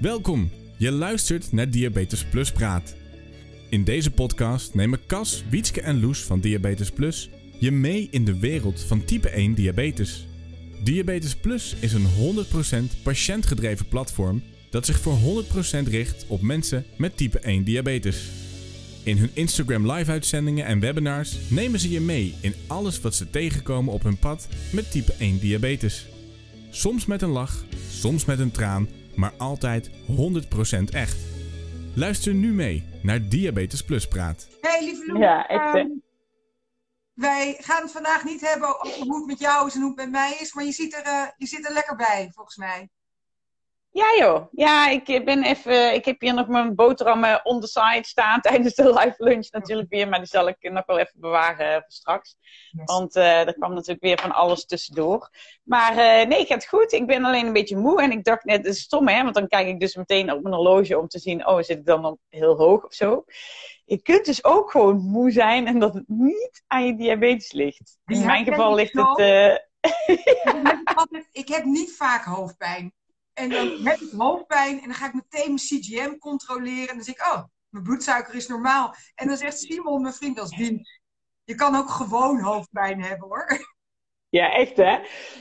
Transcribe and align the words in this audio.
Welkom, 0.00 0.50
je 0.76 0.90
luistert 0.90 1.52
naar 1.52 1.70
Diabetes 1.70 2.24
Plus 2.24 2.52
Praat. 2.52 2.96
In 3.68 3.84
deze 3.84 4.10
podcast 4.10 4.74
nemen 4.74 5.06
Cas, 5.06 5.44
Wietske 5.50 5.80
en 5.80 6.00
Loes 6.00 6.22
van 6.22 6.40
Diabetes 6.40 6.90
Plus 6.90 7.30
je 7.58 7.70
mee 7.70 8.08
in 8.10 8.24
de 8.24 8.38
wereld 8.38 8.80
van 8.80 9.04
type 9.04 9.28
1 9.28 9.54
diabetes. 9.54 10.26
Diabetes 10.84 11.36
Plus 11.36 11.76
is 11.80 11.92
een 11.92 12.06
100% 12.98 13.02
patiëntgedreven 13.02 13.88
platform 13.88 14.42
dat 14.70 14.86
zich 14.86 15.00
voor 15.00 15.44
100% 15.84 15.88
richt 15.88 16.24
op 16.28 16.40
mensen 16.40 16.84
met 16.96 17.16
type 17.16 17.38
1 17.38 17.64
diabetes. 17.64 18.30
In 19.02 19.16
hun 19.16 19.30
Instagram 19.32 19.92
live 19.92 20.10
uitzendingen 20.10 20.66
en 20.66 20.80
webinars 20.80 21.36
nemen 21.48 21.80
ze 21.80 21.90
je 21.90 22.00
mee 22.00 22.34
in 22.40 22.54
alles 22.66 23.00
wat 23.00 23.14
ze 23.14 23.30
tegenkomen 23.30 23.92
op 23.92 24.02
hun 24.02 24.18
pad 24.18 24.48
met 24.72 24.90
type 24.90 25.14
1 25.18 25.38
diabetes. 25.38 26.06
Soms 26.70 27.06
met 27.06 27.22
een 27.22 27.30
lach, 27.30 27.64
soms 27.90 28.24
met 28.24 28.38
een 28.38 28.50
traan, 28.50 28.88
maar 29.18 29.32
altijd 29.38 29.90
100% 29.90 29.92
echt. 30.90 31.16
Luister 31.94 32.34
nu 32.34 32.52
mee 32.52 32.84
naar 33.02 33.28
Diabetes 33.28 33.84
Plus 33.84 34.08
Praat. 34.08 34.48
Hey 34.60 34.84
lieve 34.84 35.06
Loes, 35.06 35.18
Ja, 35.18 35.46
echt, 35.46 35.72
hè? 35.72 35.78
ehm, 35.78 35.88
wij 37.12 37.56
gaan 37.60 37.82
het 37.82 37.92
vandaag 37.92 38.24
niet 38.24 38.40
hebben 38.40 38.80
over 38.84 39.02
hoe 39.02 39.16
het 39.16 39.26
met 39.26 39.38
jou 39.38 39.66
is 39.66 39.74
en 39.74 39.80
hoe 39.80 39.90
het 39.90 39.98
met 39.98 40.10
mij 40.10 40.36
is, 40.40 40.54
maar 40.54 40.64
je, 40.64 40.72
ziet 40.72 40.94
er, 40.94 41.02
eh, 41.02 41.26
je 41.36 41.46
zit 41.46 41.66
er 41.66 41.72
lekker 41.72 41.96
bij, 41.96 42.30
volgens 42.34 42.56
mij. 42.56 42.88
Ja 43.90 44.06
joh, 44.18 44.46
ja, 44.52 44.88
ik 44.88 45.24
ben 45.24 45.42
even, 45.42 45.94
ik 45.94 46.04
heb 46.04 46.20
hier 46.20 46.34
nog 46.34 46.48
mijn 46.48 46.74
boterhammen 46.74 47.44
on 47.44 47.60
the 47.60 47.66
side 47.66 48.04
staan 48.06 48.40
tijdens 48.50 48.74
de 48.74 48.92
live 48.92 49.14
lunch 49.16 49.50
natuurlijk 49.50 49.88
weer, 49.90 50.08
maar 50.08 50.18
die 50.18 50.28
zal 50.28 50.48
ik 50.48 50.56
nog 50.72 50.86
wel 50.86 50.98
even 50.98 51.20
bewaren 51.20 51.72
voor 51.72 51.90
straks. 51.90 52.36
Want 52.84 53.16
eh, 53.16 53.46
er 53.46 53.54
kwam 53.54 53.74
natuurlijk 53.74 54.02
weer 54.02 54.18
van 54.18 54.32
alles 54.32 54.66
tussendoor. 54.66 55.30
Maar 55.62 55.96
eh, 55.96 56.26
nee, 56.26 56.46
gaat 56.46 56.66
goed. 56.66 56.92
Ik 56.92 57.06
ben 57.06 57.24
alleen 57.24 57.46
een 57.46 57.52
beetje 57.52 57.76
moe 57.76 58.02
en 58.02 58.10
ik 58.12 58.24
dacht 58.24 58.44
net, 58.44 58.56
het 58.56 58.74
is 58.76 58.80
stom 58.82 59.08
hè, 59.08 59.22
want 59.22 59.34
dan 59.34 59.48
kijk 59.48 59.66
ik 59.66 59.80
dus 59.80 59.94
meteen 59.96 60.32
op 60.32 60.42
mijn 60.42 60.54
horloge 60.54 60.98
om 60.98 61.08
te 61.08 61.18
zien, 61.18 61.46
oh 61.46 61.56
zit 61.56 61.78
ik 61.78 61.86
dan 61.86 62.00
nog 62.00 62.16
heel 62.28 62.56
hoog 62.56 62.84
of 62.84 62.94
zo. 62.94 63.24
Je 63.84 64.02
kunt 64.02 64.24
dus 64.24 64.44
ook 64.44 64.70
gewoon 64.70 64.96
moe 64.96 65.30
zijn 65.30 65.66
en 65.66 65.78
dat 65.78 65.94
het 65.94 66.08
niet 66.08 66.62
aan 66.66 66.86
je 66.86 66.96
diabetes 66.96 67.52
ligt. 67.52 67.98
In 68.06 68.18
Ja, 68.18 68.26
mijn 68.26 68.44
geval 68.44 68.74
ligt 68.74 68.92
het... 68.92 69.18
eh, 69.18 69.56
Ik 71.32 71.48
heb 71.48 71.64
niet 71.64 71.96
vaak 71.96 72.24
hoofdpijn. 72.24 72.92
En 73.38 73.50
dan 73.50 73.86
heb 73.86 74.00
ik 74.00 74.10
hoofdpijn 74.16 74.80
en 74.80 74.84
dan 74.84 74.94
ga 74.94 75.06
ik 75.06 75.14
meteen 75.14 75.46
mijn 75.46 75.56
CGM 75.56 76.18
controleren. 76.18 76.88
En 76.88 76.94
dan 76.94 77.04
zeg 77.04 77.14
ik, 77.14 77.26
oh, 77.26 77.42
mijn 77.68 77.84
bloedsuiker 77.84 78.34
is 78.34 78.46
normaal. 78.46 78.94
En 79.14 79.26
dan 79.26 79.36
zegt 79.36 79.58
Simon, 79.58 80.02
mijn 80.02 80.14
vriend 80.14 80.40
als 80.40 80.50
dienst, 80.50 81.00
je 81.44 81.54
kan 81.54 81.74
ook 81.74 81.90
gewoon 81.90 82.40
hoofdpijn 82.40 83.02
hebben 83.02 83.28
hoor. 83.28 83.76
Ja, 84.30 84.52
echt 84.52 84.76
hè? 84.76 84.98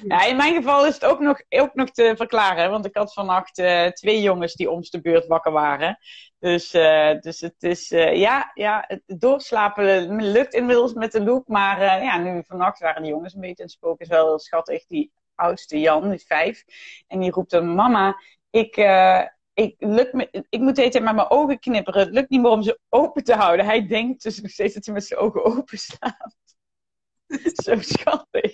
Ja, 0.07 0.25
in 0.25 0.35
mijn 0.35 0.55
geval 0.55 0.85
is 0.85 0.93
het 0.93 1.05
ook 1.05 1.19
nog, 1.19 1.41
ook 1.49 1.73
nog 1.73 1.91
te 1.91 2.13
verklaren. 2.17 2.69
Want 2.69 2.85
ik 2.85 2.95
had 2.95 3.13
vannacht 3.13 3.57
eh, 3.57 3.85
twee 3.85 4.21
jongens 4.21 4.53
die 4.53 4.69
om 4.69 4.81
de 4.81 5.01
beurt 5.01 5.27
wakker 5.27 5.51
waren. 5.51 5.97
Dus, 6.39 6.73
eh, 6.73 7.19
dus 7.19 7.39
het 7.39 7.63
is, 7.63 7.91
eh, 7.91 8.15
ja, 8.15 8.51
ja, 8.53 8.83
het 8.87 9.19
doorslapen 9.19 10.15
lukt 10.31 10.53
inmiddels 10.53 10.93
met 10.93 11.11
de 11.11 11.23
loop. 11.23 11.47
Maar 11.47 12.03
ja, 12.03 12.17
nu 12.17 12.43
vannacht 12.45 12.79
waren 12.79 13.01
de 13.01 13.07
jongens 13.07 13.33
een 13.33 13.41
beetje 13.41 13.63
aan 13.63 13.69
het 13.69 13.75
spoken. 13.75 14.05
Is 14.05 14.11
wel 14.11 14.25
heel 14.25 14.39
schattig. 14.39 14.85
Die 14.85 15.11
oudste 15.37 15.79
Jan, 15.79 16.03
die 16.03 16.13
is 16.13 16.23
vijf. 16.23 16.63
En 17.07 17.19
die 17.19 17.31
roept 17.31 17.51
dan, 17.51 17.75
mama, 17.75 18.21
ik... 18.49 18.75
eh, 18.77 19.23
ik, 19.53 19.75
lukt 19.77 20.13
me, 20.13 20.45
ik 20.49 20.59
moet 20.59 20.75
de 20.75 20.81
hele 20.81 20.93
tijd 20.93 21.03
met 21.03 21.15
mijn 21.15 21.29
ogen 21.29 21.59
knipperen. 21.59 22.01
Het 22.01 22.13
lukt 22.13 22.29
niet 22.29 22.41
meer 22.41 22.51
om 22.51 22.61
ze 22.61 22.79
open 22.89 23.23
te 23.23 23.33
houden. 23.35 23.65
Hij 23.65 23.87
denkt 23.87 24.23
dus 24.23 24.41
nog 24.41 24.51
steeds 24.51 24.73
dat 24.73 24.85
hij 24.85 24.93
met 24.93 25.05
zijn 25.05 25.19
ogen 25.19 25.43
open 25.45 25.77
staat. 25.77 26.35
Zo 27.63 27.75
schattig. 27.79 28.51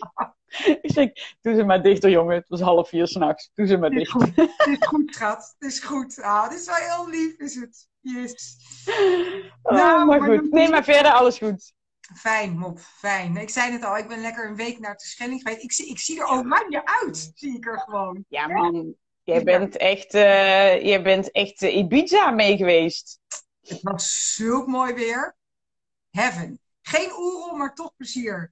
Ik 0.81 0.92
zeg, 0.92 1.09
doe 1.42 1.56
ze 1.56 1.64
maar 1.64 1.81
dichter, 1.84 2.09
jongen. 2.09 2.36
Het 2.36 2.50
was 2.50 2.62
half 2.62 2.90
vier 2.90 3.08
s'nachts. 3.08 3.52
Doe 3.53 3.68
ze 3.68 3.78
maar 3.78 3.90
dicht. 3.90 4.12
goed, 4.12 4.36
het 4.36 4.68
is 4.68 4.88
goed 4.88 5.16
schat. 5.16 5.56
Het 5.59 5.72
is 5.72 5.80
goed. 5.80 6.22
Ah, 6.22 6.50
dit 6.50 6.59
is 6.59 6.66
wel 6.66 6.75
heel 6.75 7.09
lief, 7.09 7.38
is 7.38 7.56
het. 7.56 7.88
Yes. 8.00 8.58
Oh, 9.62 9.73
Nou, 9.73 10.06
maar 10.06 10.20
maar 10.20 10.40
goed. 10.40 10.52
Nee, 10.52 10.70
maar 10.70 10.84
verder 10.84 11.12
alles 11.12 11.38
goed. 11.38 11.73
Fijn, 12.16 12.57
mop, 12.57 12.79
fijn. 12.79 13.38
Ik 13.38 13.50
zei 13.50 13.72
het 13.72 13.84
al, 13.84 13.97
ik 13.97 14.07
ben 14.07 14.22
lekker 14.22 14.47
een 14.47 14.56
week 14.56 14.79
naar 14.79 14.96
de 14.96 15.06
Schelling 15.06 15.41
geweest. 15.41 15.63
Ik 15.63 15.72
zie, 15.72 15.90
ik 15.90 16.00
zie 16.00 16.19
er 16.19 16.29
oranje 16.29 16.85
uit, 16.85 17.31
zie 17.35 17.56
ik 17.57 17.66
er 17.66 17.79
gewoon. 17.79 18.25
Ja, 18.28 18.47
man. 18.47 18.96
Jij 19.24 19.44
bent 19.44 19.78
echt, 19.78 20.13
eh 20.13 20.81
jij 20.85 21.02
bent 21.03 21.31
echt 21.31 21.62
eh, 21.62 21.75
Ibiza 21.78 22.31
mee 22.31 22.57
geweest. 22.57 23.19
Het 23.62 23.81
was 23.81 24.34
zulk 24.35 24.68
mooi 24.68 24.94
weer. 24.94 25.35
Heaven. 26.09 26.59
Geen 26.81 27.12
oerel, 27.18 27.56
maar 27.56 27.73
toch 27.75 27.96
plezier. 27.97 28.52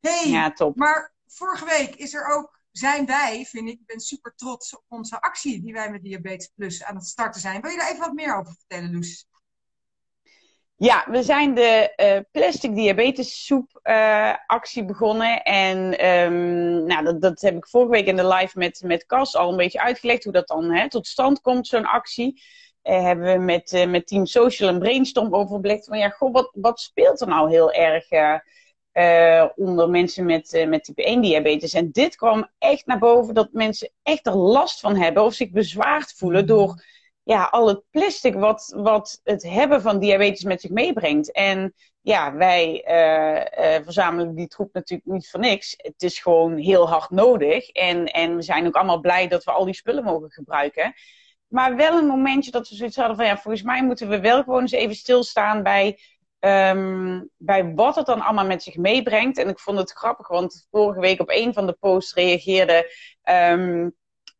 hey, 0.00 0.28
Ja, 0.28 0.52
top. 0.52 0.76
maar 0.76 1.14
vorige 1.26 1.64
week 1.64 1.94
is 1.94 2.14
er 2.14 2.26
ook, 2.26 2.60
zijn 2.70 3.06
wij, 3.06 3.44
vind 3.44 3.68
ik, 3.68 3.78
ik 3.80 3.86
ben 3.86 4.00
super 4.00 4.34
trots 4.36 4.76
op 4.76 4.84
onze 4.88 5.20
actie 5.20 5.62
die 5.62 5.72
wij 5.72 5.90
met 5.90 6.02
Diabetes 6.02 6.50
Plus 6.54 6.84
aan 6.84 6.94
het 6.94 7.06
starten 7.06 7.40
zijn. 7.40 7.60
Wil 7.60 7.70
je 7.70 7.76
daar 7.76 7.88
even 7.88 8.00
wat 8.00 8.12
meer 8.12 8.36
over 8.36 8.54
vertellen, 8.54 8.92
Loes? 8.92 9.26
Ja, 10.82 11.06
we 11.10 11.22
zijn 11.22 11.54
de 11.54 11.92
eh, 11.96 12.18
plastic 12.30 12.74
diabetes 12.74 13.44
soep 13.44 13.80
eh, 13.82 14.34
actie 14.46 14.84
begonnen. 14.84 15.42
En 15.42 15.98
ehm, 15.98 16.84
nou, 16.84 17.04
dat, 17.04 17.20
dat 17.20 17.40
heb 17.40 17.56
ik 17.56 17.68
vorige 17.68 17.90
week 17.90 18.06
in 18.06 18.16
de 18.16 18.26
live 18.26 18.58
met, 18.58 18.82
met 18.84 19.06
Cas 19.06 19.36
al 19.36 19.50
een 19.50 19.56
beetje 19.56 19.80
uitgelegd. 19.80 20.24
Hoe 20.24 20.32
dat 20.32 20.48
dan 20.48 20.70
hè, 20.70 20.88
tot 20.88 21.06
stand 21.06 21.40
komt, 21.40 21.66
zo'n 21.66 21.84
actie. 21.84 22.42
Eh, 22.82 23.02
hebben 23.02 23.32
we 23.32 23.38
met, 23.38 23.86
met 23.88 24.06
Team 24.06 24.26
Social 24.26 24.68
een 24.68 24.78
brainstorm 24.78 25.34
overblikd. 25.34 25.84
Van 25.84 25.98
ja, 25.98 26.08
goh, 26.08 26.32
wat, 26.32 26.50
wat 26.54 26.80
speelt 26.80 27.20
er 27.20 27.28
nou 27.28 27.50
heel 27.50 27.72
erg 27.72 28.08
onder 29.56 29.90
mensen 29.90 30.24
met, 30.24 30.64
met 30.68 30.84
type 30.84 31.04
1 31.04 31.20
diabetes? 31.20 31.72
En 31.72 31.90
dit 31.90 32.16
kwam 32.16 32.50
echt 32.58 32.86
naar 32.86 32.98
boven 32.98 33.34
dat 33.34 33.52
mensen 33.52 33.90
echt 34.02 34.26
er 34.26 34.36
last 34.36 34.80
van 34.80 34.96
hebben. 34.96 35.24
Of 35.24 35.34
zich 35.34 35.50
bezwaard 35.50 36.12
voelen 36.16 36.46
door 36.46 36.82
ja, 37.30 37.44
al 37.44 37.68
het 37.68 37.82
plastic 37.90 38.34
wat, 38.34 38.72
wat 38.76 39.20
het 39.24 39.42
hebben 39.42 39.82
van 39.82 39.98
diabetes 39.98 40.42
met 40.42 40.60
zich 40.60 40.70
meebrengt. 40.70 41.32
En 41.32 41.74
ja, 42.00 42.34
wij 42.34 42.82
eh, 42.84 43.74
eh, 43.76 43.84
verzamelen 43.84 44.34
die 44.34 44.48
troep 44.48 44.72
natuurlijk 44.72 45.10
niet 45.10 45.30
voor 45.30 45.40
niks. 45.40 45.74
Het 45.76 46.02
is 46.02 46.18
gewoon 46.18 46.56
heel 46.56 46.88
hard 46.88 47.10
nodig. 47.10 47.68
En, 47.68 48.04
en 48.04 48.36
we 48.36 48.42
zijn 48.42 48.66
ook 48.66 48.74
allemaal 48.74 49.00
blij 49.00 49.28
dat 49.28 49.44
we 49.44 49.50
al 49.50 49.64
die 49.64 49.74
spullen 49.74 50.04
mogen 50.04 50.30
gebruiken. 50.30 50.92
Maar 51.46 51.76
wel 51.76 51.98
een 51.98 52.06
momentje 52.06 52.50
dat 52.50 52.68
we 52.68 52.74
zoiets 52.74 52.96
hadden 52.96 53.16
van 53.16 53.26
ja, 53.26 53.38
volgens 53.38 53.62
mij 53.62 53.84
moeten 53.84 54.08
we 54.08 54.20
wel 54.20 54.42
gewoon 54.42 54.60
eens 54.60 54.72
even 54.72 54.96
stilstaan 54.96 55.62
bij, 55.62 55.98
ehm, 56.38 57.22
bij 57.36 57.74
wat 57.74 57.96
het 57.96 58.06
dan 58.06 58.20
allemaal 58.20 58.46
met 58.46 58.62
zich 58.62 58.76
meebrengt. 58.76 59.38
En 59.38 59.48
ik 59.48 59.58
vond 59.58 59.78
het 59.78 59.92
grappig, 59.92 60.28
want 60.28 60.66
vorige 60.70 61.00
week 61.00 61.20
op 61.20 61.30
een 61.30 61.54
van 61.54 61.66
de 61.66 61.76
posts 61.80 62.14
reageerde 62.14 62.92
ehm, 63.22 63.88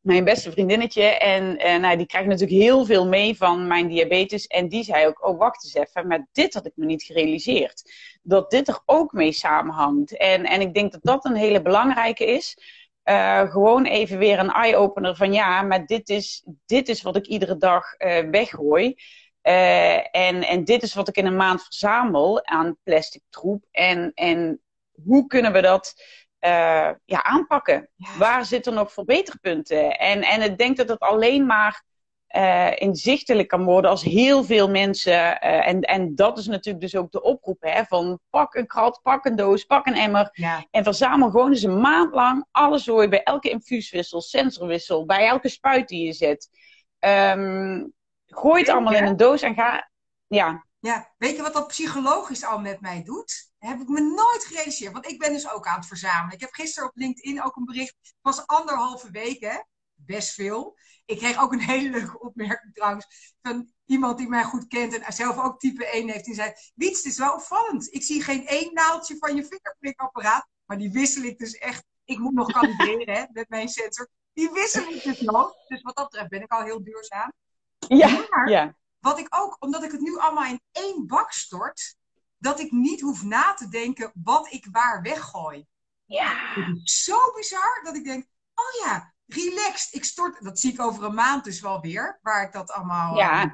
mijn 0.00 0.24
beste 0.24 0.50
vriendinnetje. 0.50 1.02
En 1.02 1.58
eh, 1.58 1.80
nou, 1.80 1.96
die 1.96 2.06
krijgt 2.06 2.28
natuurlijk 2.28 2.60
heel 2.60 2.84
veel 2.84 3.08
mee 3.08 3.36
van 3.36 3.66
mijn 3.66 3.88
diabetes. 3.88 4.46
En 4.46 4.68
die 4.68 4.84
zei 4.84 5.06
ook, 5.06 5.26
oh 5.26 5.38
wacht 5.38 5.64
eens 5.64 5.74
even, 5.74 6.06
maar 6.06 6.28
dit 6.32 6.54
had 6.54 6.66
ik 6.66 6.72
me 6.74 6.84
niet 6.84 7.02
gerealiseerd. 7.02 7.92
Dat 8.22 8.50
dit 8.50 8.68
er 8.68 8.80
ook 8.86 9.12
mee 9.12 9.32
samenhangt. 9.32 10.16
En, 10.16 10.44
en 10.44 10.60
ik 10.60 10.74
denk 10.74 10.92
dat 10.92 11.02
dat 11.02 11.24
een 11.24 11.36
hele 11.36 11.62
belangrijke 11.62 12.24
is. 12.24 12.56
Eh, 13.02 13.50
gewoon 13.50 13.84
even 13.84 14.18
weer 14.18 14.38
een 14.38 14.52
eye-opener 14.52 15.16
van 15.16 15.32
ja, 15.32 15.62
maar 15.62 15.86
dit 15.86 16.08
is, 16.08 16.44
dit 16.66 16.88
is 16.88 17.02
wat 17.02 17.16
ik 17.16 17.26
iedere 17.26 17.56
dag 17.56 17.94
eh, 17.94 18.30
weggooi. 18.30 18.94
En, 19.42 20.42
en 20.42 20.64
dit 20.64 20.82
is 20.82 20.94
wat 20.94 21.08
ik 21.08 21.16
in 21.16 21.26
een 21.26 21.36
maand 21.36 21.62
verzamel 21.62 22.44
aan 22.44 22.76
plastic 22.82 23.22
troep. 23.28 23.64
En, 23.70 24.12
en 24.14 24.60
hoe 25.04 25.26
kunnen 25.26 25.52
we 25.52 25.60
dat 25.60 25.94
eh, 26.40 26.90
ja, 27.04 27.22
aanpakken? 27.22 27.88
Ja. 27.96 28.16
Waar 28.18 28.44
zitten 28.44 28.74
nog 28.74 28.92
verbeterpunten? 28.92 29.98
En, 29.98 30.22
en 30.22 30.42
ik 30.42 30.58
denk 30.58 30.76
dat 30.76 30.88
het 30.88 30.98
alleen 30.98 31.46
maar 31.46 31.84
eh, 32.26 32.70
inzichtelijk 32.74 33.48
kan 33.48 33.64
worden 33.64 33.90
als 33.90 34.02
heel 34.02 34.44
veel 34.44 34.70
mensen, 34.70 35.40
eh, 35.40 35.68
en, 35.68 35.80
en 35.80 36.14
dat 36.14 36.38
is 36.38 36.46
natuurlijk 36.46 36.84
dus 36.84 36.96
ook 36.96 37.10
de 37.10 37.22
oproep, 37.22 37.60
hè, 37.60 37.84
van 37.84 38.20
pak 38.30 38.54
een 38.54 38.66
krat, 38.66 39.00
pak 39.02 39.24
een 39.24 39.36
doos, 39.36 39.64
pak 39.64 39.86
een 39.86 39.94
emmer 39.94 40.28
Ja, 40.32 40.66
en 40.70 40.84
verzamel 40.84 41.30
gewoon 41.30 41.50
eens 41.50 41.62
een 41.62 41.80
maand 41.80 42.14
lang 42.14 42.46
alle 42.50 42.78
zooi 42.78 43.08
bij 43.08 43.22
elke 43.22 43.50
infuuswissel, 43.50 44.20
sensorwissel, 44.20 45.04
bij 45.04 45.26
elke 45.26 45.48
spuit 45.48 45.88
die 45.88 46.06
je 46.06 46.12
zet. 46.12 46.48
Ehm, 46.98 47.86
gooi 48.26 48.60
het 48.60 48.70
allemaal 48.70 48.94
in 48.94 49.06
een 49.06 49.16
doos 49.16 49.42
en 49.42 49.54
ga, 49.54 49.90
ja, 50.26 50.64
ja. 50.78 51.14
Weet 51.18 51.36
je 51.36 51.42
wat 51.42 51.52
dat 51.52 51.66
psychologisch 51.66 52.44
al 52.44 52.58
met 52.58 52.80
mij 52.80 53.02
doet? 53.02 53.49
Heb 53.60 53.80
ik 53.80 53.88
me 53.88 54.00
nooit 54.00 54.44
gerealiseerd. 54.44 54.92
Want 54.92 55.06
ik 55.06 55.18
ben 55.18 55.32
dus 55.32 55.50
ook 55.50 55.66
aan 55.66 55.78
het 55.78 55.86
verzamelen. 55.86 56.34
Ik 56.34 56.40
heb 56.40 56.52
gisteren 56.52 56.88
op 56.88 56.96
LinkedIn 56.96 57.42
ook 57.42 57.56
een 57.56 57.64
bericht. 57.64 57.96
Het 58.00 58.14
was 58.20 58.46
anderhalve 58.46 59.10
week, 59.10 59.40
hè? 59.40 59.58
Best 59.94 60.34
veel. 60.34 60.78
Ik 61.04 61.18
kreeg 61.18 61.42
ook 61.42 61.52
een 61.52 61.60
hele 61.60 61.90
leuke 61.90 62.20
opmerking 62.20 62.74
trouwens. 62.74 63.34
Van 63.42 63.72
iemand 63.86 64.18
die 64.18 64.28
mij 64.28 64.44
goed 64.44 64.66
kent 64.66 64.98
en 64.98 65.12
zelf 65.12 65.38
ook 65.38 65.60
type 65.60 65.86
1 65.86 66.08
heeft. 66.08 66.24
Die 66.24 66.34
zei: 66.34 66.52
Wiets, 66.74 67.02
het 67.02 67.12
is 67.12 67.18
wel 67.18 67.34
opvallend. 67.34 67.94
Ik 67.94 68.02
zie 68.02 68.22
geen 68.22 68.46
één 68.46 68.72
naaldje 68.72 69.16
van 69.18 69.36
je 69.36 69.44
vingerprikapparaat. 69.44 70.46
Maar 70.64 70.78
die 70.78 70.92
wissel 70.92 71.22
ik 71.22 71.38
dus 71.38 71.54
echt. 71.54 71.84
Ik 72.04 72.18
moet 72.18 72.34
nog 72.34 72.52
kalibreren 72.52 73.14
hè, 73.14 73.24
met 73.32 73.48
mijn 73.48 73.68
sensor. 73.68 74.08
Die 74.32 74.50
wissel 74.50 74.88
ik 74.88 75.02
dus 75.02 75.20
nog. 75.20 75.54
Dus 75.66 75.82
wat 75.82 75.96
dat 75.96 76.08
betreft 76.08 76.30
ben 76.30 76.42
ik 76.42 76.52
al 76.52 76.62
heel 76.62 76.84
duurzaam. 76.84 77.32
ja, 77.78 78.26
Maar 78.30 78.48
ja. 78.48 78.74
wat 78.98 79.18
ik 79.18 79.26
ook, 79.30 79.56
omdat 79.58 79.82
ik 79.82 79.92
het 79.92 80.00
nu 80.00 80.18
allemaal 80.18 80.50
in 80.50 80.60
één 80.72 81.06
bak 81.06 81.32
stort, 81.32 81.96
dat 82.40 82.60
ik 82.60 82.70
niet 82.70 83.00
hoef 83.00 83.22
na 83.22 83.54
te 83.54 83.68
denken 83.68 84.12
wat 84.14 84.52
ik 84.52 84.66
waar 84.70 85.02
weggooi. 85.02 85.66
Ja, 86.04 86.54
zo 86.82 87.16
bizar 87.34 87.80
dat 87.84 87.96
ik 87.96 88.04
denk, 88.04 88.26
oh 88.54 88.84
ja, 88.84 89.14
relaxed. 89.26 89.94
Ik 89.94 90.04
stort, 90.04 90.44
dat 90.44 90.58
zie 90.60 90.72
ik 90.72 90.80
over 90.80 91.04
een 91.04 91.14
maand 91.14 91.44
dus 91.44 91.60
wel 91.60 91.80
weer, 91.80 92.18
waar 92.22 92.42
ik 92.44 92.52
dat 92.52 92.70
allemaal... 92.70 93.16
Ja. 93.16 93.42
eh, 93.42 93.50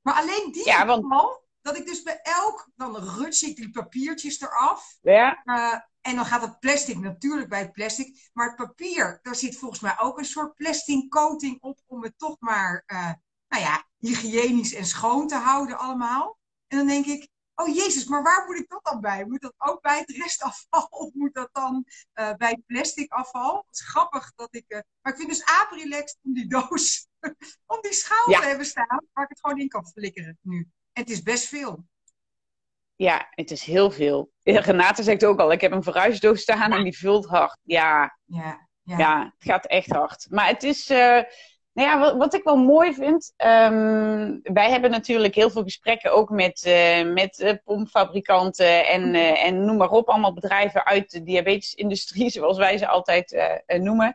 maar 0.00 0.14
alleen 0.14 0.52
die 0.52 0.64
Ja, 0.66 0.86
want- 0.86 1.02
geval, 1.02 1.48
dat 1.60 1.76
ik 1.76 1.86
dus 1.86 2.02
bij 2.02 2.20
elk, 2.22 2.68
dan 2.76 2.96
ruts 2.96 3.42
ik 3.42 3.56
die 3.56 3.70
papiertjes 3.70 4.40
eraf. 4.40 4.96
Ja, 5.02 5.40
Eh, 5.44 5.78
en 6.00 6.16
dan 6.16 6.24
gaat 6.26 6.42
het 6.42 6.58
plastic 6.60 6.98
natuurlijk 6.98 7.48
bij 7.48 7.58
het 7.60 7.72
plastic. 7.72 8.30
Maar 8.32 8.46
het 8.46 8.56
papier, 8.56 9.18
daar 9.22 9.34
zit 9.34 9.58
volgens 9.58 9.80
mij 9.80 9.98
ook 9.98 10.18
een 10.18 10.24
soort 10.24 10.54
plastic 10.54 11.10
coating 11.10 11.60
op 11.62 11.78
om 11.86 12.02
het 12.02 12.18
toch 12.18 12.36
maar, 12.38 12.82
eh, 12.86 13.12
nou 13.48 13.62
ja, 13.62 13.84
hygiënisch 13.98 14.74
en 14.74 14.86
schoon 14.86 15.28
te 15.28 15.34
houden 15.36 15.78
allemaal. 15.78 16.38
En 16.66 16.76
dan 16.78 16.86
denk 16.86 17.06
ik, 17.06 17.28
oh 17.60 17.74
jezus, 17.74 18.04
maar 18.04 18.22
waar 18.22 18.44
moet 18.46 18.56
ik 18.58 18.68
dat 18.68 18.84
dan 18.84 19.00
bij? 19.00 19.24
Moet 19.24 19.40
dat 19.40 19.54
ook 19.56 19.82
bij 19.82 19.98
het 19.98 20.10
restafval 20.10 20.86
of 21.02 21.12
moet 21.14 21.34
dat 21.34 21.48
dan 21.52 21.84
eh, 22.12 22.34
bij 22.34 22.50
het 22.50 22.66
plastic 22.66 23.12
afval? 23.12 23.56
Het 23.66 23.74
is 23.80 23.86
grappig 23.88 24.32
dat 24.34 24.54
ik, 24.54 24.64
eh, 24.68 24.80
maar 25.00 25.12
ik 25.12 25.18
vind 25.18 25.30
dus 25.30 25.44
aap-relaxed 25.44 26.18
om 26.22 26.32
die 26.34 26.48
doos, 26.48 27.06
om 27.72 27.78
die 27.80 27.92
schaal 27.92 28.30
Ja. 28.30 28.40
te 28.40 28.46
hebben 28.46 28.66
staan, 28.66 29.06
waar 29.12 29.24
ik 29.24 29.30
het 29.30 29.40
gewoon 29.40 29.58
in 29.58 29.68
kan 29.68 29.86
flikkeren 29.86 30.38
nu. 30.42 30.58
En 30.92 31.02
het 31.02 31.10
is 31.10 31.22
best 31.22 31.48
veel. 31.48 31.84
ja, 32.96 33.26
het 33.30 33.50
is 33.50 33.62
heel 33.64 33.90
veel. 33.90 34.32
Renate 34.42 35.02
zegt 35.02 35.24
ook 35.24 35.40
al, 35.40 35.52
ik 35.52 35.60
heb 35.60 35.72
een 35.72 35.82
verhuisdoos 35.82 36.40
staan 36.40 36.72
en 36.72 36.84
die 36.84 36.98
vult 36.98 37.26
hard. 37.26 37.58
Ja, 37.62 38.18
Ja, 38.24 38.68
ja. 38.82 38.98
ja, 38.98 39.24
het 39.38 39.50
gaat 39.50 39.66
echt 39.66 39.90
hard. 39.90 40.26
Maar 40.30 40.46
het 40.46 40.62
is, 40.62 40.88
eh, 40.90 41.22
nou 41.72 41.88
ja, 41.88 41.98
wat, 41.98 42.16
wat 42.16 42.34
ik 42.34 42.44
wel 42.44 42.56
mooi 42.56 42.94
vind, 42.94 43.32
ehm, 43.36 44.38
wij 44.42 44.70
hebben 44.70 44.90
natuurlijk 44.90 45.34
heel 45.34 45.50
veel 45.50 45.62
gesprekken 45.62 46.12
ook 46.12 46.30
met, 46.30 46.64
eh, 46.64 47.12
met 47.12 47.40
eh, 47.40 47.54
pompfabrikanten 47.64 48.86
en, 48.86 49.14
eh, 49.14 49.44
en 49.44 49.64
noem 49.64 49.76
maar 49.76 49.90
op, 49.90 50.08
allemaal 50.08 50.34
bedrijven 50.34 50.84
uit 50.86 51.10
de 51.10 51.22
diabetesindustrie, 51.22 52.30
zoals 52.40 52.58
wij 52.58 52.78
ze 52.78 52.86
altijd 52.86 53.58
noemen. 53.66 54.14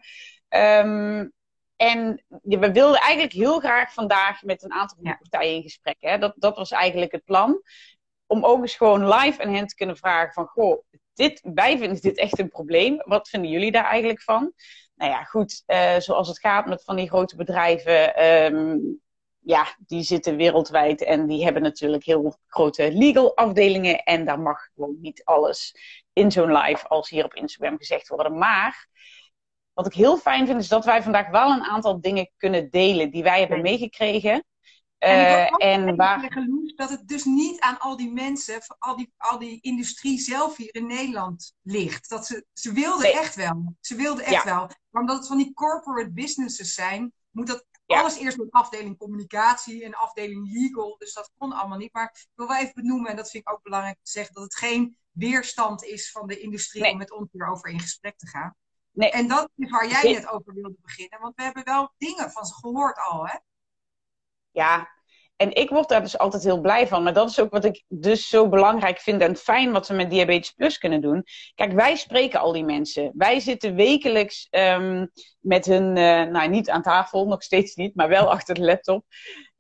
Ehm, 0.50 1.28
en 1.75 2.24
we 2.42 2.72
wilden 2.72 3.00
eigenlijk 3.00 3.34
heel 3.34 3.60
graag 3.60 3.94
vandaag 3.94 4.44
met 4.44 4.63
een 4.63 4.74
aantal 4.74 4.98
Ja. 5.01 5.16
partijen 5.16 5.56
in 5.56 5.62
gesprek. 5.62 5.98
Hè? 6.00 6.18
Dat, 6.18 6.34
dat 6.36 6.58
was 6.58 6.72
eigenlijk 6.72 7.12
het 7.12 7.24
plan. 7.24 7.62
Om 8.28 8.46
ook 8.46 8.62
eens 8.62 8.75
gewoon 8.75 9.08
live 9.10 9.44
aan 9.44 9.54
hen 9.54 9.68
te 9.68 9.75
kunnen 9.75 9.98
vragen 9.98 10.34
van... 10.34 10.46
Goh, 10.46 10.84
dit, 11.13 11.42
wij 11.54 11.78
vinden 11.78 12.01
dit 12.01 12.18
echt 12.18 12.40
een 12.40 12.50
probleem. 12.50 13.01
Wat 13.06 13.30
vinden 13.30 13.51
jullie 13.51 13.72
daar 13.72 13.86
eigenlijk 13.86 14.22
van? 14.22 14.54
Nou 14.96 15.12
ja, 15.12 15.24
goed, 15.24 15.64
eh, 15.66 16.00
zoals 16.00 16.28
het 16.28 16.40
gaat 16.40 16.66
met 16.66 16.84
van 16.84 16.96
die 16.96 17.08
grote 17.08 17.36
bedrijven... 17.36 18.16
ehm, 18.16 18.78
ja, 19.40 19.76
die 19.80 20.04
zitten 20.04 20.36
wereldwijd 20.36 21.04
en 21.04 21.28
die 21.28 21.44
hebben 21.44 21.62
natuurlijk 21.62 22.04
heel 22.04 22.38
grote 22.48 22.92
legal 22.94 23.36
afdelingen. 23.36 24.04
En 24.04 24.26
daar 24.26 24.40
mag 24.40 24.68
gewoon 24.74 24.98
niet 25.02 25.24
alles 25.24 25.76
in 26.14 26.32
zo'n 26.32 26.52
live 26.52 26.88
als 26.88 27.10
hier 27.10 27.26
op 27.26 27.34
Instagram 27.34 27.78
gezegd 27.78 28.08
worden. 28.08 28.38
Maar 28.38 28.88
wat 29.74 29.86
ik 29.86 29.94
heel 29.94 30.18
fijn 30.18 30.48
vind, 30.48 30.62
is 30.62 30.68
dat 30.68 30.86
wij 30.86 31.04
vandaag 31.04 31.30
wel 31.30 31.52
een 31.52 31.64
aantal 31.64 32.02
dingen 32.02 32.32
kunnen 32.38 32.70
delen 32.70 33.12
die 33.12 33.24
wij 33.24 33.40
hebben 33.40 33.62
meegekregen. 33.62 34.46
En 35.06 35.46
Eh, 35.46 35.54
ook 35.54 35.60
en 35.60 35.96
waar. 35.96 36.42
dat 36.75 36.90
het 36.90 37.07
dus 37.07 37.24
niet 37.24 37.60
aan 37.60 37.80
al 37.80 37.98
die 37.98 38.12
mensen, 38.12 38.62
al 38.78 38.96
die, 38.96 39.13
al 39.18 39.40
die 39.40 39.62
industrie 39.62 40.19
zelf 40.19 40.57
hier 40.57 40.75
in 40.75 40.88
Nederland 40.88 41.54
ligt. 41.62 42.10
Dat 42.10 42.25
ze, 42.25 42.46
ze 42.54 42.72
wilden 42.72 43.02
Nee. 43.02 43.13
echt 43.13 43.36
wel. 43.36 43.75
Ze 43.81 43.96
wilden 43.96 44.25
echt 44.25 44.44
wel. 44.44 44.69
Maar 44.90 45.02
omdat 45.02 45.18
het 45.18 45.28
van 45.28 45.38
die 45.38 45.54
corporate 45.54 46.12
businesses 46.12 46.74
zijn, 46.74 47.13
moet 47.31 47.48
dat 47.48 47.66
Ja. 47.86 48.00
alles 48.00 48.18
eerst 48.18 48.40
een 48.40 48.50
afdeling 48.52 48.98
communicatie 48.98 49.84
en 49.84 49.94
afdeling 49.94 50.52
legal. 50.54 50.96
Dus 50.98 51.13
dat 51.13 51.31
kon 51.38 51.51
allemaal 51.54 51.78
niet. 51.78 51.94
Maar 51.94 52.10
ik 52.13 52.28
wil 52.36 52.48
wel 52.48 52.58
even 52.58 52.74
benoemen, 52.74 53.10
en 53.10 53.16
dat 53.16 53.30
vind 53.30 53.48
ik 53.48 53.54
ook 53.54 53.63
belangrijk 53.63 53.98
te 54.04 54.12
zeggen, 54.12 54.34
dat 54.34 54.44
het 54.44 54.56
geen 54.56 54.98
weerstand 55.12 55.84
is 55.84 56.12
van 56.12 56.28
de 56.28 56.40
industrie 56.40 56.81
Nee. 56.81 56.92
om 56.92 56.98
met 56.98 57.12
ons 57.12 57.28
hierover 57.31 57.69
in 57.69 57.80
gesprek 57.80 58.18
te 58.18 58.28
gaan. 58.28 58.56
Nee. 58.92 59.12
En 59.12 59.28
dat 59.28 59.50
is 59.56 59.69
waar 59.69 59.88
jij 59.88 60.12
net 60.12 60.28
over 60.28 60.54
wilde 60.54 60.75
beginnen. 60.81 61.19
Want 61.19 61.36
we 61.36 61.44
hebben 61.44 61.63
wel 61.63 61.94
dingen 61.98 62.31
van 62.31 62.46
ze 62.46 62.54
gehoord 62.54 62.98
al, 63.10 63.28
hè? 63.28 63.38
Ja, 64.51 64.90
en 65.38 65.56
ik 65.56 65.70
word 65.70 65.90
daar 65.90 66.02
dus 66.02 66.18
altijd 66.18 66.44
heel 66.44 66.62
blij 66.62 66.88
van. 66.88 67.04
Maar 67.04 67.14
dat 67.14 67.30
is 67.30 67.40
ook 67.40 67.52
wat 67.52 67.66
ik 67.66 67.84
dus 67.88 68.30
zo 68.30 68.50
belangrijk 68.50 69.00
vind 69.00 69.22
en 69.22 69.36
fijn 69.36 69.72
wat 69.72 69.88
we 69.88 69.94
met 69.94 70.10
Diabetes 70.10 70.52
Plus 70.52 70.78
kunnen 70.78 71.02
doen. 71.02 71.24
Kijk, 71.56 71.72
wij 71.72 71.96
spreken 71.96 72.40
al 72.40 72.52
die 72.52 72.66
mensen. 72.66 73.12
Wij 73.14 73.40
zitten 73.40 73.76
wekelijks 73.76 74.48
ehm, 74.50 75.06
met 75.40 75.66
hun, 75.66 75.98
eh, 75.98 76.24
nou 76.24 76.50
niet 76.50 76.70
aan 76.70 76.82
tafel, 76.82 77.28
nog 77.28 77.44
steeds 77.44 77.76
niet, 77.76 77.96
maar 77.96 78.10
wel 78.10 78.32
achter 78.36 78.56
de 78.56 78.62
laptop. 78.62 79.06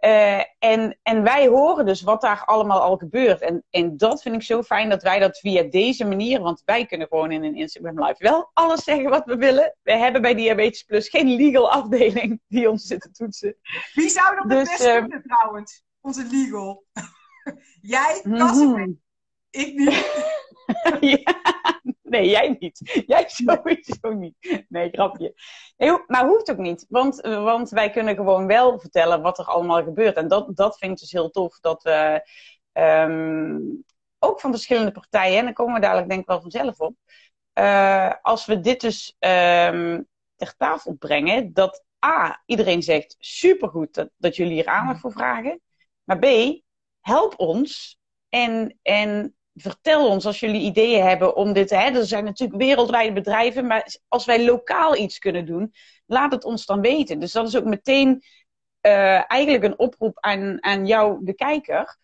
Eh, 0.05 0.43
en, 0.59 0.97
en 1.03 1.23
wij 1.23 1.47
horen 1.47 1.85
dus 1.85 2.01
wat 2.01 2.21
daar 2.21 2.43
allemaal 2.45 2.81
al 2.81 2.97
gebeurt. 2.97 3.41
En, 3.41 3.63
en 3.69 3.97
dat 3.97 4.21
vind 4.21 4.35
ik 4.35 4.41
zo 4.41 4.63
fijn 4.63 4.89
dat 4.89 5.03
wij 5.03 5.19
dat 5.19 5.37
via 5.39 5.63
deze 5.63 6.05
manier, 6.05 6.41
want 6.41 6.61
wij 6.65 6.85
kunnen 6.85 7.07
gewoon 7.07 7.31
in 7.31 7.43
een 7.43 7.55
Instagram 7.55 8.03
Live 8.05 8.23
wel 8.23 8.49
alles 8.53 8.83
zeggen 8.83 9.09
wat 9.09 9.25
we 9.25 9.35
willen. 9.37 9.75
We 9.81 9.91
hebben 9.97 10.21
bij 10.21 10.35
Diabetes 10.35 10.83
Plus 10.83 11.09
geen 11.09 11.35
legal 11.35 11.71
afdeling 11.71 12.41
die 12.47 12.69
ons 12.69 12.83
zit 12.85 13.01
te 13.01 13.11
toetsen. 13.11 13.55
Wie 13.93 14.09
zou 14.09 14.35
dat 14.35 14.49
Dus, 14.49 14.57
het 14.59 14.67
best 14.67 14.83
eh, 14.83 14.97
kunnen 14.99 15.23
trouwens? 15.27 15.83
Onze 16.01 16.27
legal. 16.31 16.83
Jij, 17.81 18.19
Mhm. 18.23 18.93
ik 19.49 19.73
niet. 19.73 20.33
Ja. 20.99 21.54
Nee, 22.15 22.29
jij 22.29 22.55
niet. 22.59 23.03
Jij 23.07 23.23
sowieso 23.27 24.13
niet. 24.13 24.65
Nee, 24.69 24.89
grapje. 24.89 25.33
Nee, 25.77 25.91
maar 26.07 26.25
hoeft 26.27 26.51
ook 26.51 26.57
niet. 26.57 26.85
Want, 26.89 27.21
want 27.21 27.69
wij 27.69 27.89
kunnen 27.89 28.15
gewoon 28.15 28.47
wel 28.47 28.79
vertellen 28.79 29.21
wat 29.21 29.39
er 29.39 29.45
allemaal 29.45 29.83
gebeurt. 29.83 30.15
En 30.15 30.27
dat, 30.27 30.55
dat 30.55 30.77
vind 30.77 30.91
ik 30.91 30.97
dus 30.99 31.11
heel 31.11 31.29
tof. 31.29 31.59
Dat 31.59 31.83
we 31.83 32.29
ehm, 32.71 33.59
ook 34.19 34.39
van 34.39 34.51
verschillende 34.51 34.91
partijen, 34.91 35.37
en 35.37 35.45
daar 35.45 35.53
komen 35.53 35.73
we 35.73 35.79
dadelijk 35.79 36.09
denk 36.09 36.21
ik 36.21 36.27
wel 36.27 36.41
vanzelf 36.41 36.79
op. 36.79 36.95
eh, 37.53 38.13
als 38.21 38.45
we 38.45 38.59
dit 38.59 38.81
dus 38.81 39.15
ehm, 39.19 40.01
ter 40.35 40.55
tafel 40.57 40.93
brengen, 40.93 41.53
dat 41.53 41.83
A, 42.05 42.41
iedereen 42.45 42.83
zegt 42.83 43.15
supergoed 43.19 43.93
dat, 43.93 44.09
dat 44.17 44.35
jullie 44.35 44.53
hier 44.53 44.65
aandacht 44.67 44.99
voor 44.99 45.11
vragen. 45.11 45.61
Maar 46.03 46.19
B, 46.19 46.25
help 47.01 47.33
ons 47.39 47.99
en, 48.29 48.79
en 48.81 49.35
vertel 49.55 50.07
ons 50.07 50.25
als 50.25 50.39
jullie 50.39 50.61
ideeën 50.61 51.03
hebben 51.03 51.35
om 51.35 51.53
dit. 51.53 51.69
Hè, 51.69 51.77
er 51.77 52.05
zijn 52.05 52.23
natuurlijk 52.23 52.61
wereldwijde 52.61 53.13
bedrijven, 53.13 53.67
maar 53.67 53.97
als 54.07 54.25
wij 54.25 54.45
lokaal 54.45 54.95
iets 54.97 55.19
kunnen 55.19 55.45
doen, 55.45 55.73
laat 56.05 56.31
het 56.31 56.43
ons 56.43 56.65
dan 56.65 56.81
weten. 56.81 57.19
Dus 57.19 57.31
dat 57.31 57.47
is 57.47 57.57
ook 57.57 57.63
meteen 57.65 58.23
eh, 58.81 59.31
eigenlijk 59.31 59.63
een 59.63 59.79
oproep 59.79 60.17
aan, 60.19 60.63
aan 60.63 60.85
jou, 60.85 61.25
de 61.25 61.33
kijker. 61.33 61.97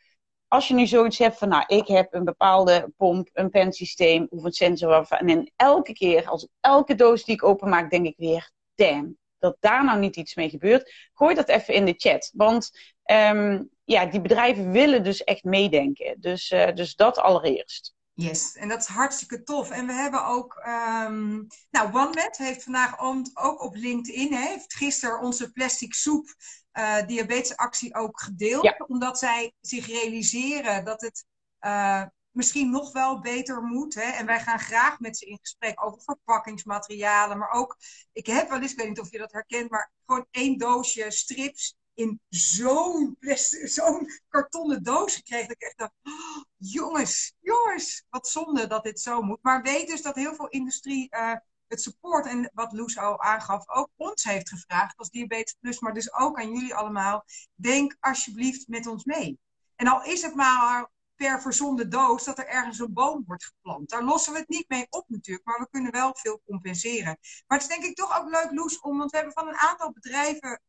Als 0.48 0.68
je 0.68 0.74
nu 0.74 0.88
zoiets 0.88 1.18
hebt 1.18 1.38
van, 1.38 1.50
nou, 1.50 1.64
ik 1.68 1.88
heb 1.88 2.14
een 2.14 2.24
bepaalde 2.24 2.94
pomp, 2.98 3.30
een 3.34 3.50
pensysteem 3.50 4.28
of 4.30 4.44
een 4.44 4.52
sensor. 4.52 5.08
En 5.10 5.52
elke 5.56 5.94
keer, 5.94 6.28
als 6.28 6.48
elke 6.60 6.96
doos 6.96 7.24
die 7.24 7.36
ik 7.36 7.44
openmaak, 7.44 7.90
denk 7.90 8.06
ik 8.06 8.16
weer, 8.18 8.52
damn, 8.76 9.18
dat 9.40 9.58
daar 9.60 9.84
nou 9.84 10.00
niet 10.00 10.16
iets 10.16 10.36
mee 10.36 10.50
gebeurt. 10.50 11.10
Gooi 11.14 11.36
dat 11.36 11.50
even 11.50 11.74
in 11.74 11.86
de 11.86 11.94
chat. 11.98 12.32
Want 12.34 12.72
ehm, 13.04 13.64
ja, 13.92 14.06
die 14.06 14.22
bedrijven 14.22 14.72
willen 14.72 15.04
dus 15.04 15.24
echt 15.24 15.44
meedenken. 15.44 16.16
Dus, 16.20 16.52
eh, 16.52 16.74
dus 16.74 16.96
dat 16.96 17.18
allereerst. 17.18 17.94
Yes, 18.14 18.56
en 18.56 18.68
dat 18.68 18.80
is 18.80 18.88
hartstikke 18.88 19.44
tof. 19.44 19.70
En 19.70 19.88
we 19.88 19.94
hebben 19.94 20.26
ook, 20.26 20.56
ehm 20.56 21.44
nou, 21.72 21.94
OneMed 21.94 22.38
heeft 22.38 22.64
vandaag 22.64 23.00
ook 23.34 23.64
op 23.64 23.76
LinkedIn, 23.76 24.34
hè, 24.34 24.48
heeft 24.48 24.74
gisteren 24.74 25.20
onze 25.20 25.52
plastic 25.52 25.94
soep 25.94 26.36
eh 26.72 27.06
diabetesactie 27.08 27.96
ook 27.96 28.22
gedeeld. 28.22 28.64
Ja. 28.64 28.76
Omdat 28.88 29.20
zij 29.20 29.54
zich 29.62 29.88
realiseren 29.88 30.86
dat 30.86 31.02
het 31.02 31.26
eh, 31.60 32.04
misschien 32.32 32.70
nog 32.70 32.92
wel 32.92 33.20
beter 33.20 33.62
moet. 33.62 33.94
Hè? 33.94 34.12
En 34.12 34.26
wij 34.26 34.40
gaan 34.40 34.60
graag 34.60 35.00
met 35.00 35.18
ze 35.18 35.26
in 35.26 35.38
gesprek 35.42 35.86
over 35.86 36.02
verpakkingsmaterialen. 36.02 37.38
Maar 37.38 37.52
ook, 37.52 37.78
ik 38.14 38.26
heb 38.26 38.50
wel 38.50 38.62
eens, 38.62 38.72
ik 38.72 38.78
weet 38.78 38.88
niet 38.88 39.00
of 39.00 39.12
je 39.12 39.18
dat 39.18 39.32
herkent, 39.32 39.70
maar 39.70 39.92
gewoon 40.06 40.26
één 40.32 40.58
doosje 40.58 41.12
strips 41.12 41.76
in 42.02 42.20
zo'n 42.30 43.18
zo'n 43.64 44.08
kartonnen 44.30 44.84
doos 44.84 45.16
gekregen. 45.16 45.48
Dat 45.48 45.56
ik 45.56 45.62
echt 45.62 45.78
dacht, 45.78 45.94
"Oh, 46.04 46.44
jongens, 46.58 47.34
jongens, 47.40 48.04
wat 48.10 48.28
zonde 48.28 48.68
dat 48.68 48.84
dit 48.84 49.00
zo 49.00 49.22
moet. 49.22 49.40
Maar 49.42 49.62
weet 49.62 49.88
dus 49.88 50.02
dat 50.02 50.16
heel 50.16 50.36
veel 50.36 50.48
industrie 50.48 51.10
eh, 51.10 51.34
het 51.68 51.82
support 51.82 52.26
en 52.26 52.52
wat 52.54 52.72
Loes 52.72 52.98
al 52.98 53.22
aangaf, 53.22 53.70
ook 53.70 53.90
ons 53.96 54.24
heeft 54.24 54.50
gevraagd 54.50 54.98
als 54.98 55.10
Diabetes 55.10 55.56
Plus, 55.60 55.80
maar 55.80 55.94
dus 55.94 56.14
ook 56.14 56.40
aan 56.40 56.54
jullie 56.54 56.76
allemaal. 56.76 57.24
Denk 57.56 57.98
alsjeblieft 58.00 58.68
met 58.68 58.88
ons 58.88 59.04
mee. 59.04 59.40
En 59.76 59.88
al 59.88 60.04
is 60.04 60.22
het 60.22 60.36
maar 60.36 60.90
per 61.16 61.42
verzonde 61.42 61.88
doos 61.88 62.24
dat 62.24 62.38
er 62.38 62.48
ergens 62.48 62.80
een 62.80 62.94
boom 62.94 63.24
wordt 63.28 63.46
geplant. 63.46 63.90
Daar 63.90 64.04
lossen 64.04 64.34
we 64.34 64.40
het 64.40 64.50
niet 64.50 64.70
mee 64.70 64.88
op 64.90 65.06
natuurlijk, 65.08 65.46
maar 65.46 65.60
we 65.60 65.68
kunnen 65.70 65.92
wel 65.92 66.16
veel 66.16 66.42
compenseren. 66.46 67.18
Maar 67.48 67.60
het 67.60 67.70
is 67.70 67.76
denk 67.76 67.90
ik 67.90 67.96
toch 67.96 68.20
ook 68.20 68.30
leuk, 68.30 68.52
Loes, 68.52 68.80
om, 68.80 68.98
want 68.98 69.12
we 69.12 69.18
hebben 69.18 69.36
van 69.36 69.48
een 69.48 69.58
aantal 69.58 69.92
bedrijven 69.92 70.62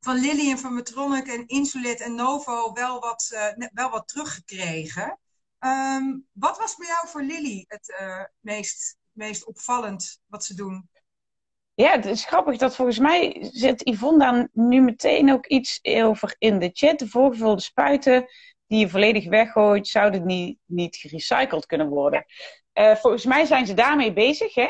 van 0.00 0.20
Lilly 0.20 0.50
en 0.50 0.58
van 0.58 0.74
Metronic 0.74 1.26
en 1.26 1.46
Insulet 1.46 2.00
en 2.00 2.14
Novo 2.14 2.72
wel 2.72 3.00
wat, 3.00 3.30
eh, 3.34 3.68
wel 3.72 3.90
wat 3.90 4.08
teruggekregen. 4.08 5.18
Ehm, 5.58 6.18
wat 6.32 6.58
was 6.58 6.76
bij 6.76 6.86
jou 6.86 7.08
voor 7.08 7.22
Lilly 7.22 7.64
het 7.68 7.94
eh, 7.98 8.24
meest, 8.40 8.96
meest 9.12 9.44
opvallend 9.44 10.20
wat 10.26 10.44
ze 10.44 10.54
doen? 10.54 10.88
Ja, 11.74 11.90
het 11.90 12.06
is 12.06 12.24
grappig 12.24 12.58
dat 12.58 12.74
volgens 12.74 12.98
mij 12.98 13.48
zet 13.52 13.88
Yvonne 13.88 14.18
daar 14.18 14.48
nu 14.52 14.80
meteen 14.80 15.32
ook 15.32 15.46
iets 15.46 15.80
over 15.82 16.34
in 16.38 16.58
de 16.58 16.70
chat. 16.72 16.98
De 16.98 17.08
voorgevulde 17.08 17.60
spuiten 17.60 18.26
die 18.66 18.78
je 18.78 18.88
volledig 18.88 19.28
weggooit, 19.28 19.88
zouden 19.88 20.26
niet, 20.26 20.58
niet 20.64 20.96
gerecycled 20.96 21.66
kunnen 21.66 21.88
worden. 21.88 22.24
Eh, 22.72 22.96
volgens 22.96 23.24
mij 23.24 23.44
zijn 23.44 23.66
ze 23.66 23.74
daarmee 23.74 24.12
bezig, 24.12 24.54
hè? 24.54 24.68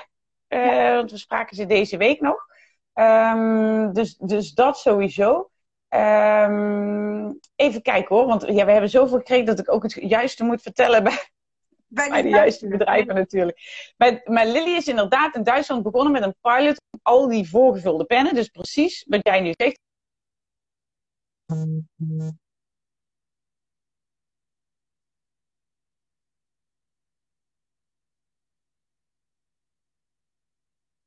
Uh, 0.48 0.94
want 0.94 1.10
we 1.10 1.18
spraken 1.18 1.56
ze 1.56 1.66
deze 1.66 1.96
week 1.96 2.20
nog. 2.20 2.46
Um, 2.94 3.92
dus, 3.92 4.16
dus 4.16 4.52
dat 4.52 4.78
sowieso. 4.78 5.50
Um, 5.88 7.38
even 7.54 7.82
kijken 7.82 8.16
hoor, 8.16 8.26
want 8.26 8.42
ja, 8.42 8.64
we 8.64 8.72
hebben 8.72 8.90
zoveel 8.90 9.18
gekregen 9.18 9.46
dat 9.46 9.58
ik 9.58 9.72
ook 9.72 9.82
het 9.82 9.92
juiste 9.92 10.44
moet 10.44 10.62
vertellen 10.62 11.02
bij, 11.02 11.28
bij, 11.86 12.08
bij 12.08 12.22
de 12.22 12.28
juiste 12.28 12.68
bedrijven 12.68 13.14
natuurlijk. 13.14 13.58
Bij, 13.96 14.20
maar 14.24 14.46
Lily 14.46 14.76
is 14.76 14.88
inderdaad 14.88 15.34
in 15.34 15.42
Duitsland 15.42 15.82
begonnen 15.82 16.12
met 16.12 16.22
een 16.22 16.34
pilot 16.40 16.80
op 16.90 17.00
al 17.02 17.28
die 17.28 17.48
voorgevulde 17.48 18.04
pennen. 18.04 18.34
Dus 18.34 18.48
precies 18.48 19.04
wat 19.08 19.20
jij 19.22 19.40
nu 19.40 19.52
zegt. 19.56 19.80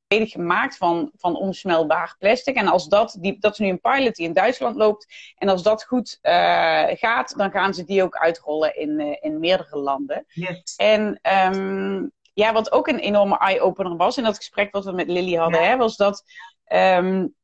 Gemaakt 0.08 0.76
van, 0.76 1.10
van 1.16 1.36
onsmeltbaar 1.36 2.16
plastic. 2.18 2.56
En 2.56 2.68
als 2.68 2.88
dat, 2.88 3.16
die, 3.20 3.36
dat 3.38 3.52
is 3.52 3.58
nu 3.58 3.68
een 3.68 3.80
pilot 3.80 4.14
die 4.14 4.26
in 4.26 4.32
Duitsland 4.32 4.76
loopt. 4.76 5.06
En 5.36 5.48
als 5.48 5.62
dat 5.62 5.84
goed 5.84 6.18
uh, 6.22 6.84
gaat, 6.86 7.34
dan 7.36 7.50
gaan 7.50 7.74
ze 7.74 7.84
die 7.84 8.02
ook 8.02 8.16
uitrollen 8.16 8.76
in, 8.76 9.00
uh, 9.00 9.16
in 9.20 9.38
meerdere 9.38 9.78
landen. 9.78 10.24
Yes. 10.28 10.74
En 10.76 11.20
um, 11.54 12.12
ja, 12.32 12.52
wat 12.52 12.72
ook 12.72 12.88
een 12.88 12.98
enorme 12.98 13.38
eye-opener 13.38 13.96
was 13.96 14.16
in 14.16 14.24
dat 14.24 14.36
gesprek 14.36 14.72
wat 14.72 14.84
we 14.84 14.92
met 14.92 15.08
Lily 15.08 15.34
hadden, 15.34 15.60
ja. 15.60 15.66
hè, 15.66 15.76
was 15.76 15.96
dat 15.96 16.24
um, 16.72 17.34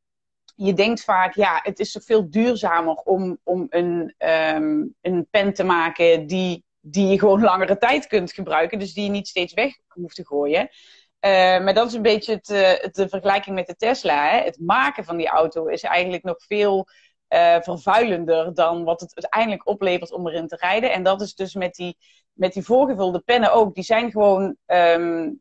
je 0.54 0.72
denkt 0.72 1.04
vaak, 1.04 1.34
ja, 1.34 1.60
het 1.62 1.78
is 1.78 1.90
zoveel 1.90 2.30
duurzamer 2.30 2.94
om, 2.94 3.38
om 3.42 3.66
een, 3.70 4.14
um, 4.18 4.94
een 5.00 5.26
pen 5.30 5.54
te 5.54 5.64
maken 5.64 6.26
die, 6.26 6.64
die 6.80 7.06
je 7.06 7.18
gewoon 7.18 7.42
langere 7.50 7.78
tijd 7.78 8.06
kunt 8.06 8.32
gebruiken. 8.32 8.78
Dus 8.78 8.94
die 8.94 9.04
je 9.04 9.10
niet 9.10 9.28
steeds 9.28 9.54
weg 9.54 9.78
hoeft 9.88 10.14
te 10.14 10.26
gooien. 10.26 10.68
Uh, 11.24 11.30
maar 11.64 11.74
dat 11.74 11.86
is 11.86 11.92
een 11.92 12.02
beetje 12.02 12.32
het, 12.32 12.48
uh, 12.48 12.92
de 12.92 13.08
vergelijking 13.08 13.54
met 13.54 13.66
de 13.66 13.76
Tesla. 13.76 14.28
Hè? 14.30 14.44
Het 14.44 14.58
maken 14.60 15.04
van 15.04 15.16
die 15.16 15.28
auto 15.28 15.66
is 15.66 15.82
eigenlijk 15.82 16.22
nog 16.22 16.44
veel 16.46 16.86
uh, 17.28 17.56
vervuilender 17.60 18.54
dan 18.54 18.84
wat 18.84 19.00
het 19.00 19.14
uiteindelijk 19.14 19.68
oplevert 19.68 20.12
om 20.12 20.28
erin 20.28 20.48
te 20.48 20.56
rijden. 20.56 20.92
En 20.92 21.02
dat 21.02 21.20
is 21.20 21.34
dus 21.34 21.54
met 21.54 21.74
die, 21.74 21.96
met 22.32 22.52
die 22.52 22.62
voorgevulde 22.62 23.18
pennen 23.18 23.52
ook. 23.52 23.74
Die 23.74 23.84
zijn 23.84 24.10
gewoon 24.10 24.56
um, 24.66 25.40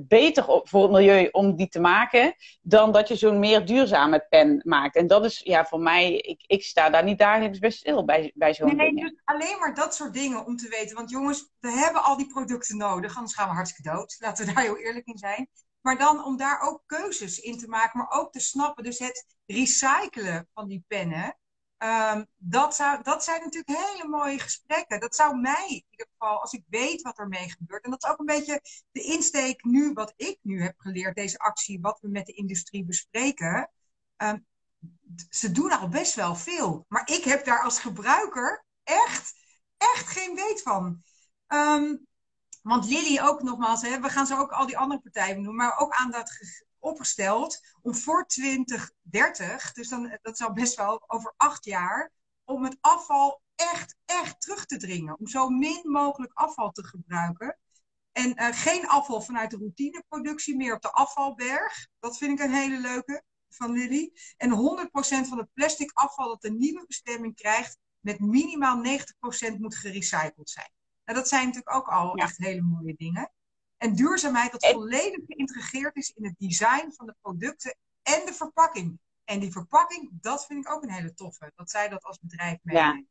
beter 0.00 0.44
voor 0.62 0.82
het 0.82 0.90
milieu 0.90 1.28
om 1.30 1.56
die 1.56 1.68
te 1.68 1.80
maken 1.80 2.34
dan 2.62 2.92
dat 2.92 3.08
je 3.08 3.16
zo'n 3.16 3.38
meer 3.38 3.66
duurzame 3.66 4.26
pen 4.28 4.60
maakt. 4.64 4.96
En 4.96 5.06
dat 5.06 5.24
is 5.24 5.40
ja, 5.44 5.64
voor 5.64 5.80
mij, 5.80 6.16
ik, 6.16 6.44
ik 6.46 6.62
sta 6.62 6.90
daar 6.90 7.04
niet 7.04 7.18
dagelijks 7.18 7.58
bij 7.58 7.70
stil 7.70 8.04
bij, 8.04 8.32
bij 8.34 8.54
zo'n 8.54 8.76
nee, 8.76 8.90
dingen. 8.90 9.10
Dus 9.10 9.20
alleen 9.24 9.58
maar 9.58 9.74
dat 9.74 9.94
soort 9.94 10.12
dingen 10.12 10.46
om 10.46 10.56
te 10.56 10.68
weten. 10.68 10.96
Want 10.96 11.10
jongens, 11.10 11.50
we 11.58 11.70
hebben 11.70 12.02
al 12.02 12.16
die 12.16 12.26
producten 12.26 12.76
nodig, 12.76 13.16
anders 13.16 13.34
gaan 13.34 13.48
we 13.48 13.54
hartstikke 13.54 13.90
dood. 13.90 14.16
Laten 14.18 14.46
we 14.46 14.52
daar 14.52 14.62
heel 14.62 14.78
eerlijk 14.78 15.06
in 15.06 15.18
zijn. 15.18 15.48
Maar 15.80 15.98
dan 15.98 16.24
om 16.24 16.36
daar 16.36 16.60
ook 16.60 16.82
keuzes 16.86 17.38
in 17.38 17.58
te 17.58 17.68
maken, 17.68 17.98
maar 17.98 18.20
ook 18.20 18.32
te 18.32 18.40
snappen. 18.40 18.84
Dus 18.84 18.98
het 18.98 19.26
recyclen 19.46 20.48
van 20.54 20.68
die 20.68 20.84
pennen. 20.88 21.38
Um, 21.78 22.26
dat, 22.36 22.74
zou, 22.74 23.02
dat 23.02 23.24
zijn 23.24 23.42
natuurlijk 23.42 23.78
hele 23.78 24.08
mooie 24.08 24.38
gesprekken. 24.38 25.00
Dat 25.00 25.14
zou 25.14 25.40
mij 25.40 25.66
in 25.68 25.84
ieder 25.90 26.06
geval, 26.12 26.40
als 26.40 26.52
ik 26.52 26.64
weet 26.68 27.02
wat 27.02 27.18
er 27.18 27.28
mee 27.28 27.50
gebeurt. 27.50 27.84
En 27.84 27.90
dat 27.90 28.04
is 28.04 28.10
ook 28.10 28.18
een 28.18 28.26
beetje 28.26 28.60
de 28.90 29.02
insteek 29.02 29.64
nu, 29.64 29.92
wat 29.92 30.12
ik 30.16 30.38
nu 30.42 30.62
heb 30.62 30.74
geleerd, 30.78 31.16
deze 31.16 31.38
actie, 31.38 31.80
wat 31.80 32.00
we 32.00 32.08
met 32.08 32.26
de 32.26 32.32
industrie 32.32 32.84
bespreken. 32.84 33.70
Um, 34.16 34.46
ze 35.30 35.52
doen 35.52 35.72
al 35.72 35.88
best 35.88 36.14
wel 36.14 36.34
veel. 36.34 36.84
Maar 36.88 37.10
ik 37.10 37.24
heb 37.24 37.44
daar 37.44 37.62
als 37.62 37.78
gebruiker 37.78 38.64
echt, 38.82 39.34
echt 39.76 40.06
geen 40.08 40.34
weet 40.34 40.62
van. 40.62 41.02
Um, 41.48 42.06
want 42.62 42.84
Lily 42.84 43.20
ook 43.20 43.42
nogmaals, 43.42 43.82
hè, 43.82 44.00
we 44.00 44.08
gaan 44.08 44.26
zo 44.26 44.38
ook 44.38 44.52
al 44.52 44.66
die 44.66 44.78
andere 44.78 45.00
partijen 45.00 45.42
noemen, 45.42 45.54
maar 45.54 45.78
ook 45.78 45.92
aan 45.92 46.10
dat 46.10 46.30
opgesteld 46.78 47.60
om 47.82 47.94
voor 47.94 48.26
2030, 48.26 49.72
dus 49.72 49.88
dan, 49.88 50.18
dat 50.22 50.36
zal 50.36 50.52
best 50.52 50.76
wel 50.76 51.04
over 51.06 51.34
acht 51.36 51.64
jaar, 51.64 52.12
om 52.44 52.64
het 52.64 52.76
afval 52.80 53.42
echt, 53.54 53.96
echt 54.04 54.40
terug 54.40 54.66
te 54.66 54.76
dringen. 54.76 55.18
Om 55.18 55.26
zo 55.26 55.48
min 55.48 55.80
mogelijk 55.82 56.32
afval 56.32 56.70
te 56.70 56.84
gebruiken. 56.84 57.58
En 58.12 58.42
uh, 58.42 58.48
geen 58.52 58.88
afval 58.88 59.22
vanuit 59.22 59.50
de 59.50 59.56
routineproductie, 59.56 60.56
meer 60.56 60.74
op 60.74 60.82
de 60.82 60.92
afvalberg. 60.92 61.88
Dat 61.98 62.16
vind 62.18 62.40
ik 62.40 62.46
een 62.46 62.54
hele 62.54 62.80
leuke 62.80 63.22
van 63.48 63.72
Lily. 63.72 64.12
En 64.36 64.50
100% 64.50 65.28
van 65.28 65.38
het 65.38 65.52
plastic 65.52 65.90
afval 65.92 66.28
dat 66.28 66.44
een 66.44 66.58
nieuwe 66.58 66.84
bestemming 66.86 67.34
krijgt, 67.34 67.78
met 68.00 68.20
minimaal 68.20 68.84
90% 68.84 69.58
moet 69.58 69.76
gerecycled 69.76 70.50
zijn. 70.50 70.70
Nou, 71.04 71.18
dat 71.18 71.28
zijn 71.28 71.46
natuurlijk 71.46 71.76
ook 71.76 71.88
al 71.88 72.16
ja. 72.16 72.24
echt 72.24 72.36
hele 72.36 72.62
mooie 72.62 72.94
dingen. 72.96 73.32
En 73.76 73.94
duurzaamheid 73.94 74.52
dat 74.52 74.66
volledig 74.66 75.20
geïntegreerd 75.26 75.96
is 75.96 76.12
in 76.14 76.24
het 76.24 76.34
design 76.38 76.92
van 76.92 77.06
de 77.06 77.14
producten 77.20 77.76
en 78.02 78.26
de 78.26 78.32
verpakking. 78.32 78.98
En 79.24 79.40
die 79.40 79.52
verpakking, 79.52 80.08
dat 80.12 80.46
vind 80.46 80.66
ik 80.66 80.72
ook 80.72 80.82
een 80.82 80.90
hele 80.90 81.14
toffe. 81.14 81.52
Dat 81.54 81.70
zij 81.70 81.88
dat 81.88 82.04
als 82.04 82.18
bedrijf 82.20 82.58
meenemen. 82.62 83.08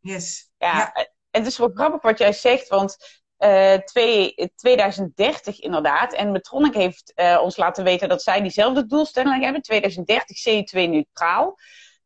Ja. 0.00 0.12
Yes. 0.14 0.50
Ja, 0.58 0.76
ja, 0.76 1.08
het 1.30 1.46
is 1.46 1.58
wel 1.58 1.70
grappig 1.74 2.02
wat 2.02 2.18
jij 2.18 2.32
zegt, 2.32 2.68
want 2.68 2.96
uh, 3.38 3.74
twee, 3.74 4.52
2030 4.56 5.60
inderdaad. 5.60 6.12
En 6.12 6.32
Metronic 6.32 6.74
heeft 6.74 7.12
uh, 7.16 7.40
ons 7.42 7.56
laten 7.56 7.84
weten 7.84 8.08
dat 8.08 8.22
zij 8.22 8.40
diezelfde 8.40 8.86
doelstelling 8.86 9.42
hebben. 9.42 9.62
2030 9.62 10.36
CO2-neutraal. 10.48 11.54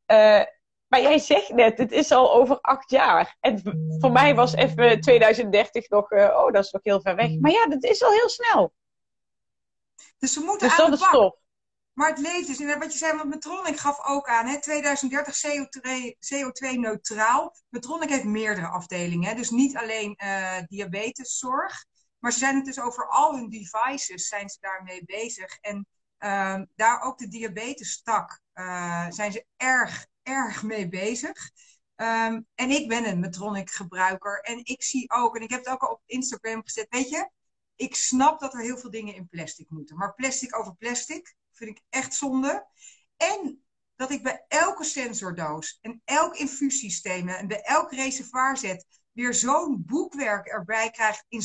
Uh, 0.07 0.43
maar 0.89 1.01
jij 1.01 1.19
zegt 1.19 1.53
net, 1.53 1.79
het 1.79 1.93
is 1.93 2.13
al 2.13 2.35
over 2.35 2.61
acht 2.61 2.91
jaar. 2.91 3.37
En 3.41 3.63
voor 4.01 4.13
mij 4.13 4.35
was 4.35 4.55
even 4.55 5.01
2030 5.01 5.89
nog, 5.89 6.11
uh, 6.11 6.25
oh, 6.25 6.53
dat 6.53 6.65
is 6.65 6.71
nog 6.71 6.85
heel 6.85 7.01
ver 7.01 7.15
weg. 7.15 7.39
Maar 7.41 7.51
ja, 7.51 7.67
dat 7.67 7.85
is 7.85 8.03
al 8.03 8.11
heel 8.11 8.29
snel. 8.29 8.73
Dus 10.19 10.35
we 10.35 10.45
moeten 10.45 10.69
dus 10.69 10.81
aan 10.81 10.91
dat 10.91 10.99
de 10.99 11.05
is. 11.05 11.45
Maar 11.93 12.09
het 12.09 12.19
leeft 12.19 12.47
dus. 12.47 12.61
En 12.61 12.79
wat 12.79 12.93
je 12.93 12.99
zei, 12.99 13.17
want 13.17 13.29
Metronic 13.29 13.77
gaf 13.77 14.07
ook 14.07 14.29
aan, 14.29 14.47
hè, 14.47 14.61
2030 14.61 15.37
CO2-neutraal. 16.19 17.57
Metronic 17.69 18.09
heeft 18.09 18.25
meerdere 18.25 18.67
afdelingen. 18.67 19.29
Hè, 19.29 19.35
dus 19.35 19.51
niet 19.51 19.77
alleen 19.77 20.15
uh, 20.25 20.59
diabeteszorg. 20.67 21.85
Maar 22.19 22.33
ze 22.33 22.39
zijn 22.39 22.57
het 22.57 22.65
dus 22.65 22.81
over 22.81 23.09
al 23.09 23.35
hun 23.35 23.49
devices 23.49 24.29
zijn 24.29 24.49
ze 24.49 24.57
daarmee 24.61 25.05
bezig. 25.05 25.59
En 25.61 25.87
uh, 26.19 26.61
daar 26.75 27.01
ook 27.01 27.19
de 27.19 27.29
diabetestak 27.29 28.41
uh, 28.55 29.07
zijn 29.09 29.33
ze 29.33 29.45
erg 29.57 30.07
erg 30.27 30.63
mee 30.63 30.89
bezig. 30.89 31.51
Um, 31.97 32.47
en 32.55 32.71
ik 32.71 32.89
ben 32.89 33.09
een 33.09 33.21
Metronic 33.21 33.71
gebruiker. 33.71 34.41
En 34.41 34.61
ik 34.65 34.83
zie 34.83 35.11
ook, 35.11 35.37
en 35.37 35.43
ik 35.43 35.51
heb 35.51 35.65
het 35.65 35.69
ook 35.69 35.83
al 35.83 35.93
op 35.93 36.03
Instagram 36.07 36.63
gezet, 36.63 36.87
weet 36.89 37.09
je, 37.09 37.31
ik 37.77 37.95
snap 37.95 38.41
dat 38.41 38.55
er 38.55 38.61
heel 38.61 38.79
veel 38.79 38.91
dingen 38.91 39.15
in 39.15 39.29
plastic 39.29 39.71
moeten. 39.71 39.97
Maar 39.97 40.15
plastic 40.15 40.59
over 40.59 40.75
plastic 40.75 41.35
vind 41.53 41.71
ik 41.71 41.83
echt 41.89 42.15
zonde. 42.15 42.67
En 43.17 43.65
dat 43.97 44.11
ik 44.11 44.23
bij 44.23 44.45
elke 44.49 44.85
sensordoos 44.85 45.79
en 45.81 46.03
elk 46.05 46.37
infuussysteem 46.37 47.29
en 47.29 47.47
bij 47.47 47.63
elk 47.63 47.93
reservoirzet 47.93 48.87
weer 49.13 49.35
zo'n 49.35 49.85
boekwerk 49.87 50.47
erbij 50.47 50.91
krijg 50.91 51.23
in 51.29 51.43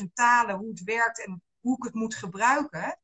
36.000 0.00 0.04
talen 0.14 0.56
hoe 0.56 0.68
het 0.68 0.82
werkt 0.82 1.24
en 1.24 1.42
hoe 1.60 1.76
ik 1.76 1.84
het 1.84 1.94
moet 1.94 2.14
gebruiken. 2.14 3.00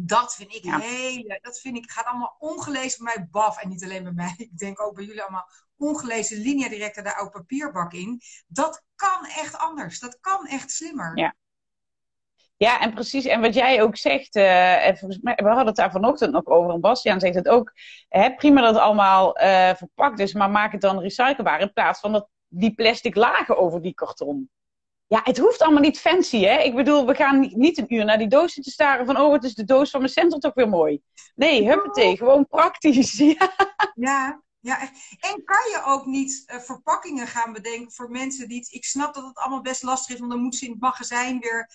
Dat 0.00 0.34
vind 0.34 0.54
ik 0.54 0.64
ja. 0.64 0.78
hele, 0.78 1.38
dat 1.42 1.60
vind 1.60 1.76
ik, 1.76 1.90
gaat 1.90 2.04
allemaal 2.04 2.36
ongelezen 2.38 3.04
bij 3.04 3.14
mij 3.16 3.28
baf. 3.30 3.62
En 3.62 3.68
niet 3.68 3.84
alleen 3.84 4.02
bij 4.02 4.12
mij, 4.12 4.34
ik 4.52 4.58
denk 4.58 4.80
ook 4.80 4.94
bij 4.94 5.04
jullie 5.04 5.22
allemaal 5.22 5.48
ongelezen 5.76 6.40
linea 6.40 6.68
directa 6.68 7.02
daar 7.02 7.20
ook 7.20 7.32
papierbak 7.32 7.92
in. 7.92 8.20
Dat 8.46 8.82
kan 8.94 9.26
echt 9.26 9.58
anders. 9.58 9.98
Dat 9.98 10.18
kan 10.20 10.46
echt 10.46 10.70
slimmer. 10.70 11.18
Ja. 11.18 11.34
Ja, 12.56 12.80
en 12.80 12.94
precies. 12.94 13.24
En 13.24 13.40
wat 13.40 13.54
jij 13.54 13.82
ook 13.82 13.96
zegt, 13.96 14.36
uh, 14.36 14.86
en 14.86 14.98
volgens 14.98 15.20
mij, 15.22 15.34
we 15.36 15.46
hadden 15.46 15.66
het 15.66 15.76
daar 15.76 15.90
vanochtend 15.90 16.32
nog 16.32 16.46
over. 16.46 16.74
En 16.74 16.80
Bastiaan 16.80 17.20
zegt 17.20 17.34
het 17.34 17.48
ook. 17.48 17.72
Hè, 18.08 18.34
prima 18.34 18.60
dat 18.60 18.74
het 18.74 18.82
allemaal 18.82 19.40
uh, 19.40 19.74
verpakt 19.74 20.18
is, 20.18 20.32
maar 20.32 20.50
maak 20.50 20.72
het 20.72 20.80
dan 20.80 21.00
recyclebaar. 21.00 21.60
In 21.60 21.72
plaats 21.72 22.00
van 22.00 22.12
dat, 22.12 22.28
die 22.48 22.74
plastic 22.74 23.14
lagen 23.14 23.58
over 23.58 23.82
die 23.82 23.94
karton. 23.94 24.50
Ja, 25.08 25.20
het 25.24 25.38
hoeft 25.38 25.62
allemaal 25.62 25.82
niet 25.82 25.98
fancy, 25.98 26.40
hè? 26.40 26.58
Ik 26.58 26.74
bedoel, 26.74 27.06
we 27.06 27.14
gaan 27.14 27.52
niet 27.54 27.78
een 27.78 27.94
uur 27.94 28.04
naar 28.04 28.18
die 28.18 28.28
doos 28.28 28.54
te 28.54 28.70
staren 28.70 29.06
van... 29.06 29.16
oh, 29.16 29.32
het 29.32 29.44
is 29.44 29.54
de 29.54 29.64
doos 29.64 29.90
van 29.90 30.00
mijn 30.00 30.12
sensor 30.12 30.40
toch 30.40 30.54
weer 30.54 30.68
mooi. 30.68 31.02
Nee, 31.34 31.66
huppatee, 31.66 32.16
gewoon 32.16 32.46
praktisch. 32.46 33.18
Ja. 33.28 33.52
ja, 33.94 34.42
ja. 34.60 34.80
En 35.20 35.44
kan 35.44 35.70
je 35.70 35.82
ook 35.84 36.06
niet 36.06 36.44
uh, 36.46 36.60
verpakkingen 36.60 37.26
gaan 37.26 37.52
bedenken 37.52 37.92
voor 37.92 38.10
mensen 38.10 38.48
die... 38.48 38.66
Ik 38.70 38.84
snap 38.84 39.14
dat 39.14 39.24
het 39.24 39.36
allemaal 39.36 39.60
best 39.60 39.82
lastig 39.82 40.14
is, 40.14 40.20
want 40.20 40.32
dan 40.32 40.40
moet 40.40 40.54
ze 40.54 40.64
in 40.64 40.70
het 40.70 40.80
magazijn 40.80 41.38
weer... 41.38 41.70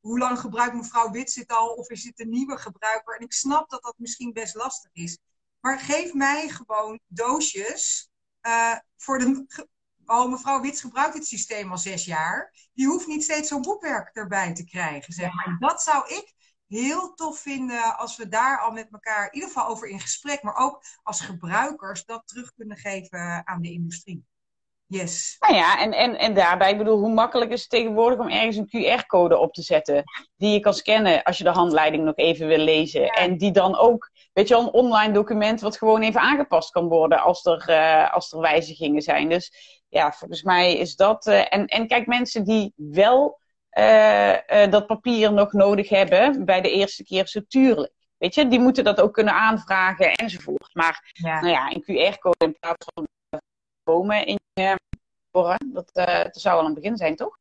Hoe 0.00 0.18
lang 0.18 0.38
gebruikt 0.38 0.74
mevrouw 0.74 1.10
Wit 1.10 1.30
zit 1.30 1.52
al? 1.52 1.68
Of 1.68 1.90
is 1.90 2.04
het 2.04 2.20
een 2.20 2.30
nieuwe 2.30 2.58
gebruiker? 2.58 3.16
En 3.16 3.24
ik 3.24 3.32
snap 3.32 3.70
dat 3.70 3.82
dat 3.82 3.94
misschien 3.96 4.32
best 4.32 4.54
lastig 4.54 4.90
is. 4.92 5.18
Maar 5.60 5.78
geef 5.78 6.14
mij 6.14 6.48
gewoon 6.48 7.00
doosjes... 7.06 8.10
Uh, 8.46 8.76
voor 8.96 9.18
de 9.18 9.46
oh, 10.06 10.30
mevrouw 10.30 10.60
Wits 10.60 10.80
gebruikt 10.80 11.14
het 11.14 11.26
systeem 11.26 11.70
al 11.70 11.78
zes 11.78 12.04
jaar. 12.04 12.52
Die 12.74 12.86
hoeft 12.86 13.06
niet 13.06 13.24
steeds 13.24 13.48
zo'n 13.48 13.62
boekwerk 13.62 14.10
erbij 14.12 14.54
te 14.54 14.64
krijgen. 14.64 15.12
Zeg 15.12 15.32
maar. 15.32 15.56
Dat 15.58 15.82
zou 15.82 16.08
ik 16.08 16.34
heel 16.68 17.14
tof 17.14 17.38
vinden 17.38 17.96
als 17.96 18.16
we 18.16 18.28
daar 18.28 18.60
al 18.60 18.70
met 18.70 18.88
elkaar 18.92 19.26
in 19.26 19.34
ieder 19.34 19.48
geval 19.48 19.68
over 19.68 19.88
in 19.88 20.00
gesprek, 20.00 20.42
maar 20.42 20.56
ook 20.56 20.82
als 21.02 21.20
gebruikers 21.20 22.04
dat 22.04 22.22
terug 22.24 22.52
kunnen 22.52 22.76
geven 22.76 23.46
aan 23.46 23.62
de 23.62 23.72
industrie. 23.72 24.24
Yes. 24.86 25.36
Nou 25.40 25.54
ja, 25.54 25.80
en, 25.80 25.92
en, 25.92 26.18
en 26.18 26.34
daarbij, 26.34 26.70
ik 26.70 26.78
bedoel, 26.78 26.98
hoe 26.98 27.12
makkelijk 27.12 27.50
is 27.50 27.60
het 27.60 27.70
tegenwoordig 27.70 28.18
om 28.18 28.28
ergens 28.28 28.56
een 28.56 28.68
QR-code 28.68 29.38
op 29.38 29.52
te 29.52 29.62
zetten. 29.62 30.04
Die 30.36 30.52
je 30.52 30.60
kan 30.60 30.74
scannen 30.74 31.22
als 31.22 31.38
je 31.38 31.44
de 31.44 31.50
handleiding 31.50 32.04
nog 32.04 32.16
even 32.16 32.46
wil 32.46 32.58
lezen. 32.58 33.08
En 33.08 33.38
die 33.38 33.50
dan 33.50 33.76
ook, 33.76 34.10
weet 34.32 34.48
je 34.48 34.54
wel, 34.54 34.62
een 34.62 34.72
online 34.72 35.12
document 35.12 35.60
wat 35.60 35.78
gewoon 35.78 36.02
even 36.02 36.20
aangepast 36.20 36.70
kan 36.70 36.88
worden 36.88 37.20
als 37.20 37.44
er, 37.44 37.64
uh, 37.68 38.14
als 38.14 38.32
er 38.32 38.40
wijzigingen 38.40 39.02
zijn. 39.02 39.28
Dus 39.28 39.52
ja, 39.88 40.12
volgens 40.12 40.42
mij 40.42 40.76
is 40.76 40.96
dat. 40.96 41.26
Uh, 41.26 41.54
en, 41.54 41.66
en 41.66 41.86
kijk, 41.86 42.06
mensen 42.06 42.44
die 42.44 42.72
wel 42.76 43.40
uh, 43.78 44.36
dat 44.70 44.86
papier 44.86 45.32
nog 45.32 45.52
nodig 45.52 45.88
hebben 45.88 46.44
bij 46.44 46.60
de 46.60 46.70
eerste 46.70 47.04
keer, 47.04 47.26
zo 47.26 47.40
tuurlijk. 47.48 47.92
Weet 48.18 48.34
je, 48.34 48.48
die 48.48 48.60
moeten 48.60 48.84
dat 48.84 49.00
ook 49.00 49.12
kunnen 49.12 49.34
aanvragen 49.34 50.12
enzovoort. 50.12 50.74
Maar 50.74 51.10
ja. 51.12 51.40
nou 51.40 51.52
ja, 51.52 51.70
een 51.70 51.82
QR-code 51.82 52.44
in 52.44 52.56
plaats 52.60 52.86
van 52.94 53.06
bomen 53.82 54.26
in 54.26 54.38
je 54.52 54.76
dat, 55.72 55.90
dat 55.92 56.36
zou 56.36 56.60
al 56.60 56.66
een 56.66 56.74
begin 56.74 56.96
zijn, 56.96 57.16
toch? 57.16 57.38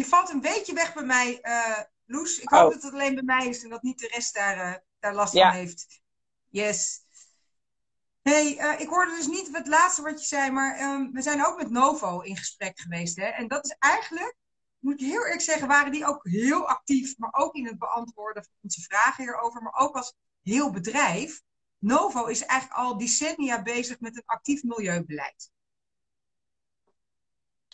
Je 0.00 0.06
valt 0.06 0.30
een 0.30 0.40
beetje 0.40 0.74
weg 0.74 0.94
bij 0.94 1.02
mij, 1.02 1.38
uh, 1.42 1.80
Loes. 2.06 2.38
Ik 2.38 2.48
hoop 2.48 2.64
oh. 2.64 2.72
dat 2.72 2.82
het 2.82 2.92
alleen 2.92 3.14
bij 3.14 3.22
mij 3.22 3.46
is 3.46 3.62
en 3.62 3.70
dat 3.70 3.82
niet 3.82 3.98
de 3.98 4.08
rest 4.08 4.34
daar, 4.34 4.56
uh, 4.56 4.74
daar 4.98 5.14
last 5.14 5.34
ja. 5.34 5.50
van 5.50 5.58
heeft. 5.58 6.00
Yes. 6.48 7.00
hey, 8.22 8.58
uh, 8.58 8.80
ik 8.80 8.88
hoorde 8.88 9.16
dus 9.16 9.26
niet 9.26 9.56
het 9.56 9.66
laatste 9.66 10.02
wat 10.02 10.20
je 10.20 10.26
zei, 10.26 10.50
maar 10.50 10.80
um, 10.80 11.12
we 11.12 11.22
zijn 11.22 11.46
ook 11.46 11.56
met 11.56 11.70
Novo 11.70 12.20
in 12.20 12.36
gesprek 12.36 12.80
geweest. 12.80 13.16
Hè? 13.16 13.26
En 13.26 13.48
dat 13.48 13.64
is 13.64 13.76
eigenlijk 13.78 14.36
moet 14.78 15.00
ik 15.00 15.06
heel 15.06 15.24
eerlijk 15.24 15.40
zeggen, 15.40 15.68
waren 15.68 15.92
die 15.92 16.06
ook 16.06 16.28
heel 16.28 16.68
actief, 16.68 17.18
maar 17.18 17.32
ook 17.32 17.54
in 17.54 17.66
het 17.66 17.78
beantwoorden 17.78 18.44
van 18.44 18.52
onze 18.62 18.80
vragen 18.80 19.24
hierover, 19.24 19.62
maar 19.62 19.78
ook 19.78 19.96
als 19.96 20.14
heel 20.42 20.70
bedrijf. 20.70 21.40
Novo 21.78 22.24
is 22.24 22.44
eigenlijk 22.44 22.80
al 22.80 22.98
decennia 22.98 23.62
bezig 23.62 24.00
met 24.00 24.16
een 24.16 24.22
actief 24.26 24.62
milieubeleid. 24.62 25.50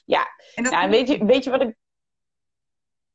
Ja, 0.04 0.28
en 0.54 0.62
dat 0.62 0.72
ja, 0.72 0.88
weet, 0.88 1.08
je, 1.08 1.24
weet 1.24 1.44
je 1.44 1.50
wat 1.50 1.60
ik. 1.60 1.76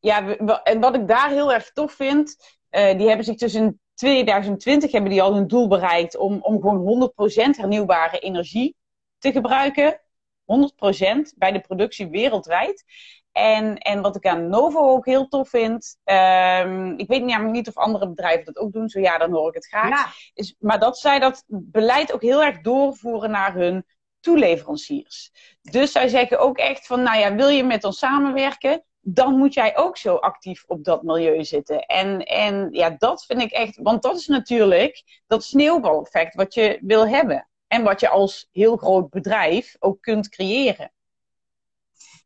Ja, 0.01 0.37
en 0.63 0.79
wat 0.79 0.95
ik 0.95 1.07
daar 1.07 1.29
heel 1.29 1.53
erg 1.53 1.71
tof 1.71 1.91
vind, 1.91 2.35
uh, 2.71 2.97
die 2.97 3.07
hebben 3.07 3.25
zich 3.25 3.35
dus 3.35 3.53
in 3.53 3.79
2020 3.93 4.91
hebben 4.91 5.11
die 5.11 5.21
al 5.21 5.33
hun 5.33 5.47
doel 5.47 5.67
bereikt 5.67 6.17
om, 6.17 6.39
om 6.41 6.61
gewoon 6.61 7.11
100% 7.13 7.57
hernieuwbare 7.57 8.19
energie 8.19 8.75
te 9.17 9.31
gebruiken. 9.31 10.01
100% 10.45 11.37
bij 11.37 11.51
de 11.51 11.59
productie 11.59 12.09
wereldwijd. 12.09 12.83
En, 13.31 13.77
en 13.77 14.01
wat 14.01 14.15
ik 14.15 14.25
aan 14.25 14.49
Novo 14.49 14.79
ook 14.79 15.05
heel 15.05 15.27
tof 15.27 15.49
vind, 15.49 15.97
um, 16.03 16.97
ik 16.97 17.07
weet 17.07 17.23
namelijk 17.23 17.55
niet 17.55 17.67
of 17.67 17.77
andere 17.77 18.09
bedrijven 18.09 18.45
dat 18.45 18.57
ook 18.57 18.71
doen, 18.71 18.89
zo 18.89 18.99
ja, 18.99 19.17
dan 19.17 19.31
hoor 19.31 19.47
ik 19.47 19.53
het 19.53 19.67
graag. 19.67 19.89
Ja. 19.89 20.11
Is, 20.33 20.55
maar 20.59 20.79
dat 20.79 20.97
zij 20.97 21.19
dat 21.19 21.43
beleid 21.47 22.13
ook 22.13 22.21
heel 22.21 22.43
erg 22.43 22.61
doorvoeren 22.61 23.31
naar 23.31 23.53
hun 23.53 23.85
toeleveranciers. 24.19 25.31
Dus 25.61 25.91
zij 25.91 26.07
zeggen 26.07 26.39
ook 26.39 26.57
echt 26.57 26.87
van, 26.87 27.03
nou 27.03 27.19
ja, 27.19 27.35
wil 27.35 27.47
je 27.47 27.63
met 27.63 27.83
ons 27.83 27.97
samenwerken, 27.97 28.83
dan 29.01 29.37
moet 29.37 29.53
jij 29.53 29.77
ook 29.77 29.97
zo 29.97 30.15
actief 30.15 30.63
op 30.67 30.83
dat 30.83 31.03
milieu 31.03 31.43
zitten. 31.43 31.85
En, 31.85 32.25
en 32.25 32.71
ja, 32.71 32.89
dat 32.89 33.25
vind 33.25 33.41
ik 33.41 33.51
echt, 33.51 33.77
want 33.81 34.03
dat 34.03 34.15
is 34.15 34.27
natuurlijk 34.27 35.21
dat 35.27 35.43
sneeuwbaleffect 35.43 36.35
wat 36.35 36.53
je 36.53 36.79
wil 36.81 37.07
hebben. 37.07 37.49
En 37.67 37.83
wat 37.83 37.99
je 37.99 38.09
als 38.09 38.47
heel 38.51 38.77
groot 38.77 39.09
bedrijf 39.09 39.75
ook 39.79 40.01
kunt 40.01 40.29
creëren. 40.29 40.91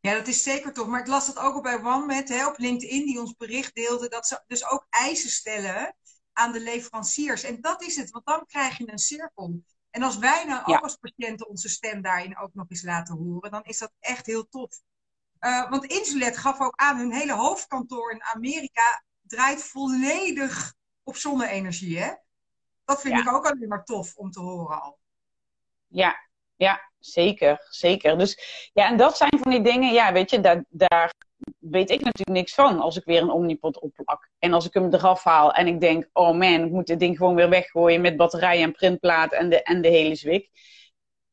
Ja, 0.02 0.14
dat 0.14 0.28
is 0.28 0.44
zeker 0.44 0.74
toch. 0.74 0.88
Maar 0.88 1.00
ik 1.00 1.08
las 1.08 1.26
dat 1.26 1.38
ook 1.38 1.56
al 1.56 1.62
bij 1.62 1.84
OneMed 1.84 2.30
hè, 2.30 2.48
op 2.48 2.58
LinkedIn, 2.58 3.06
die 3.06 3.20
ons 3.20 3.36
bericht 3.36 3.76
deelde, 3.76 4.10
dat 4.10 4.28
ze 4.28 4.44
dus 4.48 4.70
ook 4.70 4.86
eisen 4.90 5.30
stellen 5.30 5.96
aan 6.34 6.52
de 6.52 6.60
leveranciers. 6.60 7.44
En 7.44 7.62
dat 7.62 7.84
is 7.84 7.96
het, 7.96 8.10
want 8.10 8.26
dan 8.26 8.46
krijg 8.46 8.78
je 8.78 8.92
een 8.92 8.98
cirkel. 8.98 9.60
En 9.90 10.04
als 10.04 10.18
wij 10.18 10.46
nou 10.46 10.66
ook 10.66 10.82
als 10.82 10.96
patiënten 10.96 11.50
onze 11.50 11.70
stem 11.70 12.02
daarin 12.02 12.38
ook 12.38 12.54
nog 12.54 12.66
eens 12.70 12.84
laten 12.84 13.16
horen, 13.16 13.52
dan 13.52 13.64
is 13.64 13.78
dat 13.78 13.92
echt 14.00 14.26
heel 14.26 14.48
tof. 14.48 14.82
Uh, 15.40 15.70
want 15.70 15.86
Insulet 15.86 16.38
gaf 16.38 16.60
ook 16.60 16.76
aan, 16.76 16.98
hun 16.98 17.14
hele 17.14 17.34
hoofdkantoor 17.34 18.12
in 18.12 18.24
Amerika 18.24 19.04
draait 19.22 19.64
volledig 19.64 20.74
op 21.04 21.16
zonne-energie. 21.16 22.00
Hè? 22.00 22.14
Dat 22.86 23.02
vind 23.02 23.14
ja. 23.14 23.22
ik 23.22 23.34
ook 23.34 23.46
alleen 23.46 23.68
maar 23.68 23.84
tof 23.84 24.16
om 24.16 24.32
te 24.32 24.40
horen 24.40 24.82
al. 24.82 25.00
Ja, 25.88 26.16
ja, 26.56 26.92
zeker, 27.00 27.66
zeker. 27.70 28.18
Dus 28.18 28.40
ja, 28.74 28.88
en 28.88 28.98
dat 28.98 29.18
zijn 29.18 29.40
van 29.40 29.52
die 29.52 29.62
dingen, 29.62 29.94
ja, 29.94 30.14
weet 30.14 30.30
je, 30.30 30.40
daar, 30.40 30.66
daar 30.70 31.14
weet 31.60 31.90
ik 31.90 32.02
natuurlijk 32.02 32.38
niks 32.38 32.54
van 32.54 32.80
als 32.80 32.98
ik 32.98 33.04
weer 33.06 33.22
een 33.22 33.30
omnipot 33.30 33.80
opplak. 33.80 34.30
En 34.40 34.54
als 34.54 34.66
ik 34.66 34.74
hem 34.74 34.94
eraf 34.94 35.24
haal 35.24 35.54
en 35.54 35.68
ik 35.68 35.80
denk, 35.80 36.10
oh 36.14 36.38
man, 36.38 36.64
ik 36.66 36.72
moet 36.72 36.88
dit 36.88 37.00
ding 37.00 37.18
gewoon 37.18 37.36
weer 37.36 37.50
weggooien 37.50 38.02
met 38.02 38.18
batterij 38.18 38.62
en 38.62 38.72
printplaat 38.72 39.34
en 39.34 39.50
de, 39.50 39.64
en 39.64 39.82
de 39.82 39.90
hele 39.90 40.16
zwik. 40.16 40.50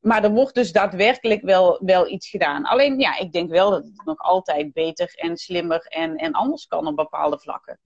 Maar 0.03 0.25
er 0.25 0.31
wordt 0.31 0.55
dus 0.55 0.73
daadwerkelijk 0.73 1.43
wel, 1.43 1.81
wel 1.85 2.09
iets 2.09 2.29
gedaan. 2.29 2.65
Alleen 2.65 2.99
ja, 2.99 3.19
ik 3.19 3.33
denk 3.33 3.51
wel 3.51 3.71
dat 3.71 3.85
het 3.85 4.05
nog 4.05 4.19
altijd 4.19 4.73
beter 4.73 5.15
en 5.15 5.37
slimmer 5.37 5.87
en, 5.87 6.17
en 6.17 6.33
anders 6.33 6.67
kan 6.67 6.87
op 6.87 6.97
bepaalde 6.97 7.39
vlakken. 7.39 7.79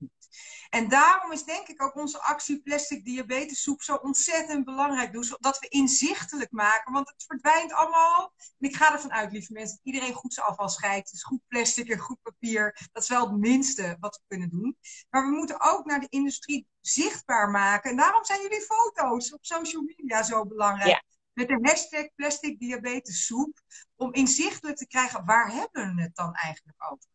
En 0.71 0.89
daarom 0.89 1.33
is 1.33 1.45
denk 1.45 1.69
ik 1.69 1.83
ook 1.83 1.97
onze 1.97 2.21
actie 2.21 2.63
Plastic 2.63 3.05
Diabetessoep 3.05 3.83
zo 3.83 3.95
ontzettend 3.95 4.65
belangrijk. 4.65 5.13
Dus 5.13 5.37
dat 5.41 5.59
we 5.59 5.69
inzichtelijk 5.69 6.51
maken, 6.51 6.93
want 6.93 7.09
het 7.09 7.25
verdwijnt 7.27 7.73
allemaal. 7.73 8.33
En 8.59 8.69
ik 8.69 8.77
ga 8.77 8.93
ervan 8.93 9.13
uit, 9.13 9.33
lieve 9.33 9.53
mensen, 9.53 9.77
dat 9.77 9.95
iedereen 9.95 10.15
goed 10.15 10.35
zijn 10.35 10.47
afval 10.47 10.69
scheidt. 10.69 11.11
Dus 11.11 11.23
goed 11.23 11.41
plastic 11.49 11.89
en 11.89 11.99
goed 11.99 12.23
papier. 12.23 12.89
Dat 12.93 13.03
is 13.03 13.09
wel 13.09 13.29
het 13.31 13.39
minste 13.39 13.97
wat 14.01 14.17
we 14.17 14.23
kunnen 14.29 14.49
doen. 14.49 14.77
Maar 15.11 15.25
we 15.25 15.37
moeten 15.37 15.61
ook 15.61 15.85
naar 15.85 16.01
de 16.01 16.09
industrie 16.09 16.67
zichtbaar 16.81 17.51
maken. 17.51 17.91
En 17.91 17.97
daarom 17.97 18.25
zijn 18.25 18.43
jullie 18.43 18.61
foto's 18.61 19.33
op 19.33 19.45
social 19.45 19.83
media 19.83 20.23
zo 20.23 20.47
belangrijk. 20.47 21.03
Met 21.37 21.49
de 21.49 21.59
hashtag 21.63 22.15
Plastic 22.15 22.59
Diabetessoep. 22.59 23.61
Om 23.97 24.13
inzichtelijk 24.13 24.77
te 24.77 24.87
krijgen, 24.87 25.25
waar 25.25 25.53
hebben 25.53 25.95
we 25.95 26.03
het 26.03 26.17
dan 26.17 26.35
eigenlijk 26.35 26.93
over? 26.93 27.09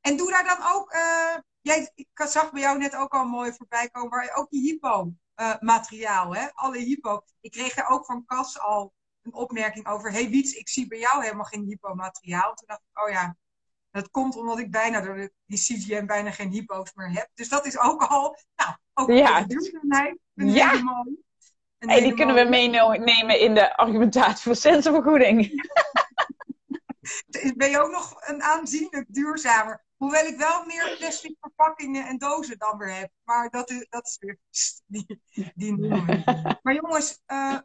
En 0.00 0.16
doe 0.16 0.30
daar 0.30 0.44
dan 0.44 0.72
ook... 0.72 0.94
Uh, 0.94 1.36
Jij, 1.60 1.90
ik 1.94 2.08
zag 2.14 2.52
bij 2.52 2.60
jou 2.60 2.78
net 2.78 2.96
ook 2.96 3.12
al 3.12 3.24
mooi 3.24 3.52
voorbij 3.52 3.88
komen, 3.88 4.10
waar 4.10 4.34
ook 4.34 4.50
die 4.50 4.62
hypo-materiaal, 4.62 6.34
uh, 6.34 6.40
hè? 6.40 6.48
alle 6.52 6.78
hypo. 6.78 7.22
Ik 7.40 7.50
kreeg 7.50 7.76
er 7.76 7.86
ook 7.86 8.04
van 8.04 8.24
Cas 8.24 8.58
al 8.58 8.92
een 9.22 9.34
opmerking 9.34 9.86
over. 9.86 10.12
hey 10.12 10.28
Wiets, 10.28 10.52
ik 10.52 10.68
zie 10.68 10.86
bij 10.86 10.98
jou 10.98 11.22
helemaal 11.22 11.44
geen 11.44 11.64
hypo-materiaal. 11.64 12.54
Toen 12.54 12.66
dacht 12.66 12.82
ik, 12.90 13.02
oh 13.02 13.10
ja, 13.10 13.36
dat 13.90 14.10
komt 14.10 14.36
omdat 14.36 14.58
ik 14.58 14.70
bijna 14.70 15.00
door 15.00 15.16
de, 15.16 15.32
die 15.46 15.58
CGM 15.58 16.06
bijna 16.06 16.30
geen 16.30 16.50
hypo's 16.50 16.94
meer 16.94 17.10
heb. 17.10 17.28
Dus 17.34 17.48
dat 17.48 17.66
is 17.66 17.78
ook 17.78 18.02
al, 18.02 18.38
nou, 18.56 18.76
ook 18.94 19.10
ja. 19.10 19.42
duurzaamheid. 19.42 20.18
Ja. 20.34 20.82
Mooi. 20.82 21.26
Hey, 21.78 22.00
die 22.00 22.14
kunnen 22.14 22.34
we 22.34 22.44
meenemen 22.44 23.40
in 23.40 23.54
de 23.54 23.76
argumentatie 23.76 24.42
voor 24.42 24.56
sensorvergoeding. 24.56 25.46
ben 27.56 27.70
je 27.70 27.80
ook 27.80 27.90
nog 27.90 28.16
een 28.26 28.42
aanzienlijk 28.42 29.06
duurzamer. 29.08 29.84
Hoewel 29.96 30.26
ik 30.26 30.36
wel 30.36 30.64
meer 30.64 30.96
plastic 30.98 31.36
verpakkingen 31.40 32.06
en 32.06 32.18
dozen 32.18 32.58
dan 32.58 32.78
weer 32.78 32.94
heb. 32.94 33.10
Maar 33.24 33.50
dat 33.50 33.70
is, 33.70 33.86
dat 33.88 34.06
is 34.06 34.16
weer 34.20 34.38
die, 34.86 35.22
die 35.54 35.72
noemen 35.72 36.24
Maar 36.62 36.74
jongens, 36.74 37.22
uh, 37.26 37.58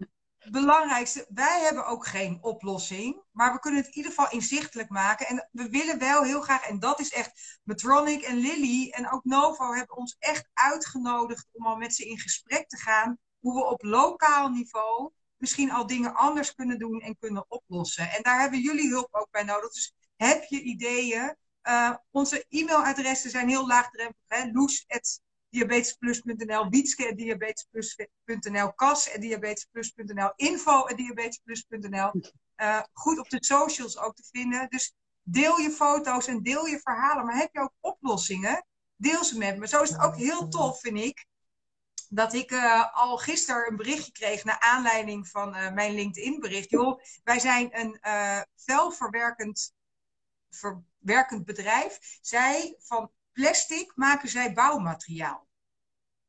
belangrijkste, 0.51 1.25
wij 1.29 1.61
hebben 1.61 1.85
ook 1.85 2.07
geen 2.07 2.37
oplossing. 2.41 3.21
Maar 3.31 3.53
we 3.53 3.59
kunnen 3.59 3.79
het 3.79 3.89
in 3.89 3.95
ieder 3.95 4.11
geval 4.11 4.31
inzichtelijk 4.31 4.89
maken. 4.89 5.27
En 5.27 5.49
we 5.51 5.69
willen 5.69 5.99
wel 5.99 6.23
heel 6.23 6.41
graag, 6.41 6.67
en 6.67 6.79
dat 6.79 6.99
is 6.99 7.11
echt, 7.11 7.59
Metronic 7.63 8.21
en 8.21 8.37
Lily 8.37 8.89
en 8.89 9.11
ook 9.11 9.23
Novo 9.23 9.73
hebben 9.73 9.97
ons 9.97 10.15
echt 10.19 10.49
uitgenodigd 10.53 11.47
om 11.51 11.65
al 11.65 11.75
met 11.75 11.95
ze 11.95 12.05
in 12.05 12.19
gesprek 12.19 12.69
te 12.69 12.77
gaan. 12.77 13.17
Hoe 13.43 13.53
we 13.53 13.65
op 13.65 13.83
lokaal 13.83 14.49
niveau 14.49 15.11
misschien 15.37 15.71
al 15.71 15.87
dingen 15.87 16.15
anders 16.15 16.55
kunnen 16.55 16.79
doen 16.79 17.01
en 17.01 17.17
kunnen 17.19 17.45
oplossen. 17.47 18.09
En 18.09 18.23
daar 18.23 18.39
hebben 18.39 18.59
jullie 18.59 18.89
hulp 18.89 19.07
ook 19.11 19.27
bij 19.31 19.43
nodig. 19.43 19.73
Dus 19.73 19.93
heb 20.15 20.43
je 20.43 20.61
ideeën? 20.61 21.35
Uh, 21.63 21.95
onze 22.11 22.45
e-mailadressen 22.49 23.29
zijn 23.29 23.47
heel 23.47 23.67
laagdrempelig. 23.67 24.51
Loes.diabetesplus.nl, 24.51 26.69
Wietske.diabetesplus.nl, 26.69 28.73
Kas.diabetesplus.nl, 28.73 30.31
info.diabetesplus.nl. 30.35 32.11
Uh, 32.57 32.81
goed 32.93 33.19
op 33.19 33.29
de 33.29 33.37
socials 33.39 33.97
ook 33.97 34.15
te 34.15 34.23
vinden. 34.31 34.69
Dus 34.69 34.93
deel 35.21 35.57
je 35.57 35.71
foto's 35.71 36.27
en 36.27 36.43
deel 36.43 36.65
je 36.65 36.79
verhalen. 36.79 37.25
Maar 37.25 37.37
heb 37.37 37.53
je 37.53 37.59
ook 37.59 37.73
oplossingen? 37.79 38.65
Deel 38.95 39.23
ze 39.23 39.37
met 39.37 39.57
me. 39.57 39.67
Zo 39.67 39.81
is 39.81 39.89
het 39.89 40.01
ook 40.01 40.15
heel 40.15 40.47
tof, 40.47 40.79
vind 40.79 40.97
ik. 40.97 41.25
Dat 42.15 42.33
ik 42.33 42.51
uh, 42.51 42.95
al 42.95 43.17
gisteren 43.17 43.67
een 43.67 43.75
berichtje 43.75 44.11
kreeg 44.11 44.43
naar 44.43 44.59
aanleiding 44.59 45.27
van 45.27 45.55
uh, 45.55 45.71
mijn 45.71 45.93
LinkedIn-bericht. 45.93 46.69
Joh, 46.69 47.01
wij 47.23 47.39
zijn 47.39 47.79
een 47.79 47.97
uh, 48.01 48.41
velverwerkend 48.55 49.73
verwerkend 50.49 51.45
bedrijf. 51.45 52.17
Zij 52.21 52.75
van 52.79 53.11
plastic 53.31 53.91
maken 53.95 54.29
zij 54.29 54.53
bouwmateriaal. 54.53 55.47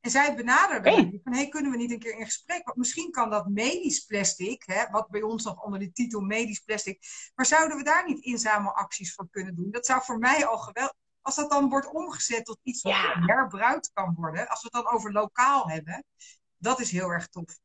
En 0.00 0.10
zij 0.10 0.34
benaderden 0.34 0.92
hey. 0.92 1.04
me 1.04 1.20
van, 1.24 1.32
hey, 1.32 1.48
kunnen 1.48 1.70
we 1.70 1.76
niet 1.76 1.90
een 1.90 1.98
keer 1.98 2.18
in 2.18 2.24
gesprek? 2.24 2.64
Want 2.64 2.76
misschien 2.76 3.10
kan 3.10 3.30
dat 3.30 3.48
medisch 3.48 4.04
plastic, 4.04 4.62
hè, 4.66 4.90
wat 4.90 5.08
bij 5.08 5.22
ons 5.22 5.44
nog 5.44 5.62
onder 5.62 5.80
de 5.80 5.92
titel 5.92 6.20
medisch 6.20 6.60
plastic, 6.60 7.02
maar 7.34 7.46
zouden 7.46 7.76
we 7.76 7.82
daar 7.82 8.06
niet 8.06 8.24
inzamelacties 8.24 9.14
voor 9.14 9.28
kunnen 9.30 9.54
doen? 9.54 9.70
Dat 9.70 9.86
zou 9.86 10.02
voor 10.02 10.18
mij 10.18 10.46
al 10.46 10.58
geweldig 10.58 10.96
als 11.24 11.34
dat 11.34 11.50
dan 11.50 11.68
wordt 11.68 11.92
omgezet 11.92 12.44
tot 12.44 12.58
iets 12.62 12.82
wat 12.82 12.92
Ja. 12.92 13.20
herbruikt 13.20 13.90
kan 13.92 14.14
worden, 14.14 14.48
als 14.48 14.62
we 14.62 14.68
het 14.72 14.84
dan 14.84 14.94
over 14.94 15.12
lokaal 15.12 15.68
hebben, 15.68 16.04
dat 16.56 16.80
is 16.80 16.90
heel 16.90 17.08
erg 17.08 17.28
tof. 17.28 17.58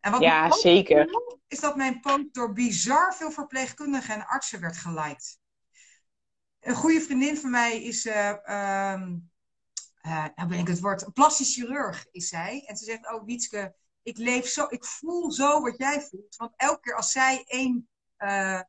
En 0.00 0.12
wat 0.12 0.20
Ja, 0.20 0.50
zeker. 0.50 1.08
is 1.46 1.60
dat 1.60 1.76
mijn 1.76 2.00
post 2.00 2.34
door 2.34 2.52
bizar 2.52 3.14
veel 3.14 3.30
verpleegkundigen 3.30 4.14
en 4.14 4.26
artsen 4.26 4.60
werd 4.60 4.76
geliked. 4.76 5.38
Een 6.60 6.74
goede 6.74 7.00
vriendin 7.00 7.36
van 7.36 7.50
mij 7.50 7.82
is, 7.82 8.06
eh, 8.06 8.34
nou 10.34 10.48
ben 10.48 10.58
ik 10.58 10.66
het 10.68 10.80
woord, 10.80 11.02
een 11.02 11.12
plastisch 11.12 11.54
chirurg 11.54 12.06
is 12.10 12.28
zij. 12.28 12.64
En 12.66 12.76
ze 12.76 12.84
zegt, 12.84 13.12
oh 13.12 13.24
Wietske, 13.24 13.74
ik 14.02 14.18
leef 14.18 14.46
zo, 14.46 14.66
ik 14.68 14.84
voel 14.84 15.32
zo 15.32 15.60
wat 15.60 15.78
jij 15.78 16.00
voelt. 16.00 16.36
Want 16.36 16.52
elke 16.56 16.80
keer 16.80 16.94
als 16.94 17.10
zij 17.12 17.44
één 17.46 17.88
eh, 18.16 18.60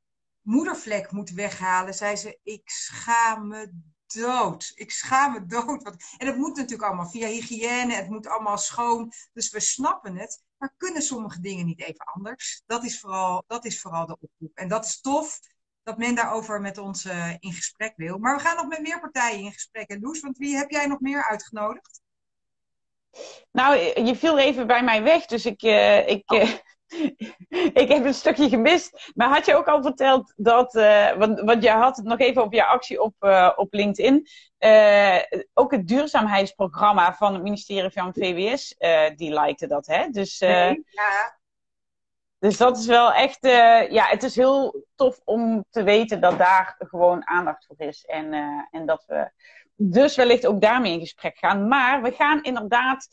moedervlek 0.41 1.11
moet 1.11 1.29
weghalen, 1.29 1.93
zei 1.93 2.15
ze, 2.15 2.39
ik 2.43 2.69
schaam 2.69 3.47
me 3.47 3.71
dood. 4.11 4.71
Ik 4.75 4.91
schaam 4.91 5.31
me 5.31 5.45
dood. 5.45 5.83
En 6.17 6.27
het 6.27 6.37
moet 6.37 6.55
natuurlijk 6.55 6.87
allemaal 6.87 7.09
via 7.09 7.27
hygiëne, 7.27 7.93
het 7.93 8.09
moet 8.09 8.27
allemaal 8.27 8.57
schoon. 8.57 9.11
Dus 9.33 9.49
we 9.49 9.59
snappen 9.59 10.17
het. 10.17 10.43
Maar 10.57 10.73
kunnen 10.77 11.01
sommige 11.01 11.41
dingen 11.41 11.65
niet 11.65 11.81
even 11.81 12.05
anders? 12.05 12.61
Dat 12.65 12.83
is 12.83 12.99
vooral, 12.99 13.43
dat 13.47 13.65
is 13.65 13.81
vooral 13.81 14.05
de 14.05 14.17
oproep. 14.19 14.57
En 14.57 14.67
dat 14.67 14.85
is 14.85 15.01
tof 15.01 15.39
dat 15.83 15.97
men 15.97 16.15
daarover 16.15 16.61
met 16.61 16.77
ons 16.77 17.05
eh, 17.05 17.31
in 17.39 17.53
gesprek 17.53 17.93
wil. 17.95 18.17
Maar 18.17 18.35
we 18.35 18.41
gaan 18.41 18.55
nog 18.55 18.67
met 18.67 18.81
meer 18.81 18.99
partijen 18.99 19.39
in 19.39 19.51
gesprek. 19.51 19.89
En 19.89 19.99
Loes, 19.99 20.19
want 20.19 20.37
wie 20.37 20.55
heb 20.57 20.69
jij 20.69 20.87
nog 20.87 20.99
meer 20.99 21.29
uitgenodigd? 21.29 22.01
Nou, 23.51 23.77
je 24.05 24.15
viel 24.15 24.37
even 24.37 24.67
bij 24.67 24.83
mij 24.83 25.03
weg, 25.03 25.25
dus 25.25 25.45
ik, 25.45 25.61
eh, 25.61 26.07
ik, 26.07 26.23
Oh. 26.25 26.49
ik 27.81 27.87
heb 27.87 28.05
een 28.05 28.13
stukje 28.13 28.49
gemist. 28.49 29.11
Maar 29.15 29.29
had 29.29 29.45
je 29.45 29.55
ook 29.55 29.67
al 29.67 29.81
verteld 29.81 30.33
dat, 30.35 30.75
eh, 30.75 31.13
want, 31.13 31.39
want 31.39 31.63
je 31.63 31.69
had 31.69 31.97
het 31.97 32.05
nog 32.05 32.19
even 32.19 32.43
op 32.43 32.53
je 32.53 32.65
actie 32.65 33.01
op, 33.01 33.13
eh, 33.19 33.51
op 33.55 33.73
LinkedIn, 33.73 34.27
eh, 34.57 35.17
ook 35.53 35.71
het 35.71 35.87
duurzaamheidsprogramma 35.87 37.13
van 37.13 37.33
het 37.33 37.43
ministerie 37.43 37.89
van 37.89 38.13
VWS, 38.13 38.75
die 39.15 39.39
likte 39.39 39.67
dat, 39.67 39.87
hè? 39.87 40.09
Dus, 40.09 40.39
Nee? 40.39 40.83
Ja, 40.85 41.39
dus 42.39 42.57
dat 42.57 42.77
is 42.77 42.85
wel 42.85 43.13
echt, 43.13 43.37
ja, 43.91 44.05
het 44.05 44.23
is 44.23 44.35
heel 44.35 44.85
tof 44.95 45.21
om 45.23 45.65
te 45.69 45.83
weten 45.83 46.21
dat 46.21 46.37
daar 46.37 46.75
gewoon 46.79 47.27
aandacht 47.27 47.65
voor 47.65 47.87
is. 47.87 48.05
En, 48.05 48.33
en 48.71 48.85
dat 48.85 49.03
we 49.07 49.31
dus 49.75 50.15
wellicht 50.15 50.45
ook 50.45 50.61
daarmee 50.61 50.93
in 50.93 50.99
gesprek 50.99 51.37
gaan. 51.37 51.67
Maar 51.67 52.01
we 52.01 52.11
gaan 52.11 52.43
inderdaad 52.43 53.07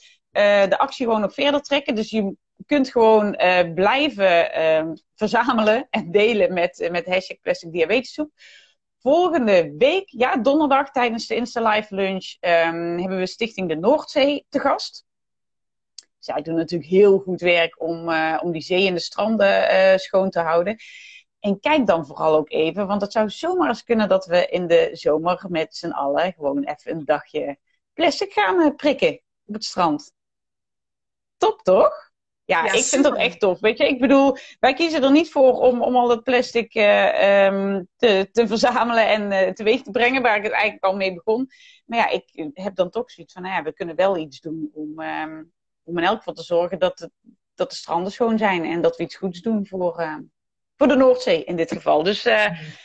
de 0.68 0.78
actie 0.78 1.06
gewoon 1.06 1.20
nog 1.20 1.34
verder 1.34 1.62
trekken. 1.62 1.94
Dus 1.94 2.10
je 2.10 2.36
kunt 2.68 2.90
gewoon 2.90 3.34
eh, 3.34 3.72
blijven 3.74 4.52
eh, 4.52 4.86
verzamelen 5.14 5.86
en 5.90 6.10
delen 6.10 6.52
met, 6.52 6.88
met 6.90 7.06
hashtag 7.06 7.40
Plastic 7.40 7.72
Diabetessoep. 7.72 8.30
Volgende 8.98 9.74
week, 9.78 10.08
ja, 10.08 10.36
donderdag 10.36 10.90
tijdens 10.90 11.26
de 11.26 11.34
Insta 11.34 11.68
Live 11.70 11.94
Lunch, 11.94 12.36
ehm, 12.40 12.98
hebben 12.98 13.18
we 13.18 13.26
Stichting 13.26 13.68
de 13.68 13.76
Noordzee 13.76 14.46
te 14.48 14.60
gast. 14.60 15.06
Zij 16.18 16.42
doen 16.42 16.54
natuurlijk 16.54 16.90
heel 16.90 17.18
goed 17.18 17.40
werk 17.40 17.80
om, 17.82 18.08
eh, 18.08 18.38
om 18.42 18.52
die 18.52 18.62
zee 18.62 18.86
en 18.86 18.94
de 18.94 19.00
stranden 19.00 19.68
eh, 19.68 19.98
schoon 19.98 20.30
te 20.30 20.40
houden. 20.40 20.76
En 21.40 21.60
kijk 21.60 21.86
dan 21.86 22.06
vooral 22.06 22.36
ook 22.36 22.50
even, 22.50 22.86
want 22.86 23.00
het 23.00 23.12
zou 23.12 23.30
zomaar 23.30 23.68
eens 23.68 23.84
kunnen 23.84 24.08
dat 24.08 24.26
we 24.26 24.46
in 24.46 24.66
de 24.66 24.88
zomer 24.92 25.46
met 25.48 25.76
z'n 25.76 25.90
allen 25.90 26.32
gewoon 26.32 26.64
even 26.64 26.92
een 26.92 27.04
dagje 27.04 27.58
plastic 27.92 28.32
gaan 28.32 28.60
eh, 28.60 28.74
prikken 28.74 29.20
op 29.46 29.54
het 29.54 29.64
strand. 29.64 30.12
Top 31.36 31.62
toch? 31.62 32.07
Ja, 32.48 32.64
Ja, 32.64 32.72
ik 32.72 32.84
vind 32.84 33.04
dat 33.04 33.16
echt 33.16 33.40
tof. 33.40 33.60
Weet 33.60 33.78
je, 33.78 33.88
ik 33.88 34.00
bedoel, 34.00 34.36
wij 34.60 34.74
kiezen 34.74 35.02
er 35.02 35.10
niet 35.10 35.30
voor 35.30 35.52
om, 35.52 35.82
om 35.82 35.96
al 35.96 36.10
het 36.10 36.22
plastic 36.22 36.74
eh, 36.74 37.46
ehm, 37.46 37.82
te, 37.96 38.28
te 38.32 38.46
verzamelen 38.46 39.08
en 39.08 39.32
eh, 39.32 39.52
teweeg 39.52 39.82
te 39.82 39.90
brengen, 39.90 40.22
waar 40.22 40.36
ik 40.36 40.42
het 40.42 40.52
eigenlijk 40.52 40.84
al 40.84 40.96
mee 40.96 41.14
begon. 41.14 41.50
Maar 41.86 41.98
ja, 41.98 42.08
ik 42.08 42.50
heb 42.54 42.74
dan 42.74 42.90
toch 42.90 43.10
zoiets 43.10 43.32
van, 43.32 43.42
nou 43.42 43.54
ja, 43.54 43.62
we 43.62 43.72
kunnen 43.72 43.96
wel 43.96 44.16
iets 44.16 44.40
doen 44.40 44.70
om, 44.74 45.00
ehm, 45.00 45.42
om 45.82 45.98
in 45.98 46.04
elk 46.04 46.16
geval 46.16 46.34
te 46.34 46.42
zorgen 46.42 46.78
dat, 46.78 46.98
het, 46.98 47.10
dat 47.54 47.70
de 47.70 47.76
stranden 47.76 48.12
schoon 48.12 48.38
zijn 48.38 48.64
en 48.64 48.80
dat 48.80 48.96
we 48.96 49.02
iets 49.02 49.16
goeds 49.16 49.40
doen 49.40 49.66
voor, 49.66 49.98
eh, 49.98 50.16
voor 50.76 50.88
de 50.88 50.96
Noordzee 50.96 51.44
in 51.44 51.56
dit 51.56 51.72
geval. 51.72 52.02
Dus, 52.02 52.28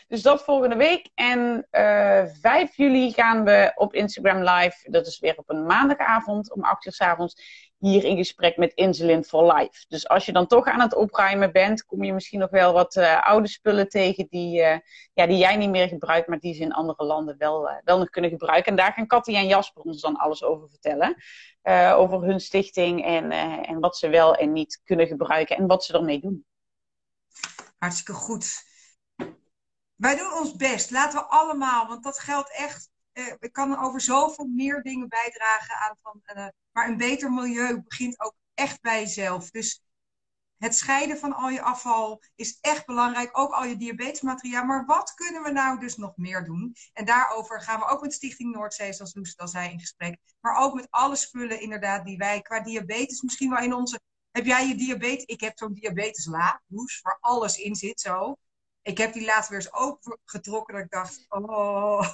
dus 0.08 0.22
dat 0.22 0.44
volgende 0.44 0.76
week. 0.76 1.10
En 1.14 1.68
eh 1.70 2.26
5 2.42 2.76
juli 2.76 3.12
gaan 3.12 3.44
we 3.44 3.72
op 3.76 3.94
Instagram 3.94 4.38
live. 4.38 4.90
Dat 4.92 5.08
is 5.08 5.20
weer 5.20 5.38
op 5.38 5.50
een 5.50 5.66
maandagavond 5.66 6.54
om 6.54 6.64
8 6.64 6.86
uur 6.86 6.94
s 6.94 7.02
avonds. 7.02 7.36
Hier 7.84 8.04
in 8.04 8.18
gesprek 8.18 8.58
met 8.58 8.74
Insulin 8.74 9.24
for 9.24 9.54
Life. 9.54 9.86
Dus 9.88 10.08
als 10.08 10.26
je 10.26 10.32
dan 10.32 10.48
toch 10.48 10.66
aan 10.66 10.80
het 10.80 10.96
opruimen 10.96 11.52
bent, 11.52 11.86
kom 11.86 12.04
je 12.04 12.14
misschien 12.14 12.40
nog 12.40 12.50
wel 12.50 12.74
wat 12.74 12.96
eh, 12.96 13.28
oude 13.28 13.48
spullen 13.48 13.90
tegen 13.90 14.28
die, 14.30 14.62
eh, 14.62 14.80
ja, 15.14 15.28
die 15.28 15.38
jij 15.38 15.56
niet 15.56 15.70
meer 15.70 15.88
gebruikt, 15.88 16.28
maar 16.28 16.40
die 16.40 16.54
ze 16.54 16.62
in 16.62 16.74
andere 16.74 17.04
landen 17.04 17.38
wel, 17.38 17.70
eh, 17.70 17.76
wel 17.84 17.98
nog 17.98 18.10
kunnen 18.10 18.30
gebruiken. 18.30 18.72
En 18.72 18.78
daar 18.78 18.94
gaan 18.94 19.08
Katty 19.08 19.36
en 19.36 19.48
Jasper 19.48 19.84
ons 19.84 20.02
dan 20.02 20.16
alles 20.16 20.44
over 20.44 20.70
vertellen. 20.70 21.16
Over 21.96 22.24
hun 22.24 22.40
stichting 22.40 23.06
en, 23.06 23.32
en 23.66 23.80
wat 23.80 23.98
ze 23.98 24.10
wel 24.10 24.36
en 24.36 24.52
niet 24.52 24.82
kunnen 24.84 25.08
gebruiken 25.08 25.58
en 25.58 25.68
wat 25.68 25.84
ze 25.84 25.94
ermee 25.94 26.20
doen. 26.20 26.46
hartstikke 27.78 28.14
goed. 28.14 28.64
Wij 29.96 30.16
doen 30.16 30.34
ons 30.34 30.56
best. 30.56 30.92
Laten 30.92 31.20
we 31.20 31.26
allemaal, 31.26 31.88
want 31.88 32.04
dat 32.04 32.20
geldt 32.20 32.56
echt. 32.58 32.93
Eh, 33.14 33.34
ik 33.40 33.52
kan 33.52 33.80
over 33.80 34.02
zoveel 34.02 34.46
meer 34.46 34.82
dingen 34.82 35.10
bijdragen 35.10 35.76
aan 35.76 35.96
van. 36.02 36.22
eh, 36.24 36.48
maar 36.72 36.88
een 36.88 36.98
beter 36.98 37.32
milieu 37.32 37.82
begint 37.82 38.20
ook 38.20 38.36
echt 38.54 38.82
bij 38.82 39.00
jezelf. 39.00 39.50
Dus 39.50 39.84
het 40.58 40.76
scheiden 40.76 41.18
van 41.18 41.34
al 41.34 41.50
je 41.50 41.62
afval 41.62 42.22
is 42.36 42.58
echt 42.62 42.86
belangrijk. 42.86 43.38
Ook 43.38 43.52
al 43.52 43.66
je 43.66 43.78
diabetesmateriaal. 43.78 44.66
Maar 44.66 44.86
wat 44.86 45.14
kunnen 45.14 45.44
we 45.44 45.52
nou 45.52 45.80
dus 45.80 45.96
nog 45.96 46.18
meer 46.18 46.44
doen? 46.44 46.76
En 46.94 47.06
daarover 47.06 47.62
gaan 47.62 47.80
we 47.80 47.86
ook 47.86 48.02
met 48.02 48.14
Stichting 48.14 48.56
Noordzee, 48.56 48.94
zoals 48.94 49.16
Loes 49.16 49.38
al 49.38 49.48
zei, 49.48 49.72
in 49.72 49.80
gesprek. 49.80 50.18
Maar 50.40 50.56
ook 50.56 50.74
met 50.74 50.88
alle 50.90 51.16
spullen 51.16 51.62
inderdaad 51.62 52.06
die 52.06 52.18
wij 52.18 52.42
qua 52.42 52.60
diabetes 52.60 53.22
misschien 53.22 53.50
wel 53.50 53.64
in 53.64 53.74
onze... 53.74 54.00
Heb 54.32 54.46
jij 54.46 54.68
je 54.68 54.76
diabetes? 54.76 55.26
Ik 55.26 55.42
heb 55.42 55.58
zo'n 55.58 55.74
diabetesla, 55.74 56.62
Loes, 56.68 57.02
waar 57.02 57.18
alles 57.20 57.58
in 57.58 57.76
zit 57.76 58.00
zo. 58.00 58.36
Ik 58.82 58.98
heb 58.98 59.14
die 59.14 59.26
laatst 59.26 59.50
weer 59.50 59.60
eens 59.60 59.74
opengetrokken 59.74 60.74
dat 60.74 60.84
ik 60.84 60.90
dacht, 60.90 61.26
oh, 61.30 62.08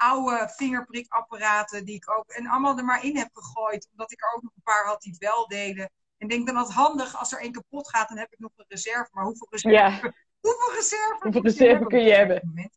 oude 0.00 0.52
vingerprikapparaten 0.56 1.84
die 1.84 1.94
ik 1.94 2.10
ook... 2.18 2.30
En 2.30 2.46
allemaal 2.46 2.78
er 2.78 2.84
maar 2.84 3.04
in 3.04 3.16
heb 3.16 3.28
gegooid, 3.32 3.88
omdat 3.90 4.12
ik 4.12 4.22
er 4.22 4.32
ook 4.34 4.42
nog 4.42 4.52
een 4.54 4.62
paar 4.62 4.86
had 4.86 5.02
die 5.02 5.12
het 5.12 5.20
wel 5.20 5.48
deden. 5.48 5.90
En 6.18 6.28
denk 6.28 6.46
dan 6.46 6.54
dat 6.54 6.72
handig, 6.72 7.16
als 7.16 7.32
er 7.32 7.40
één 7.40 7.52
kapot 7.52 7.88
gaat, 7.88 8.08
dan 8.08 8.18
heb 8.18 8.32
ik 8.32 8.38
nog 8.38 8.50
een 8.56 8.64
reserve. 8.68 9.10
Maar 9.12 9.24
hoeveel 9.24 9.46
reserve, 9.50 9.76
Ja, 9.76 9.90
hoeveel 10.46 10.74
reserve, 10.74 11.18
Hoeveel 11.20 11.42
reserve 11.42 11.86
kun 11.86 12.02
je 12.02 12.12
hebben? 12.12 12.70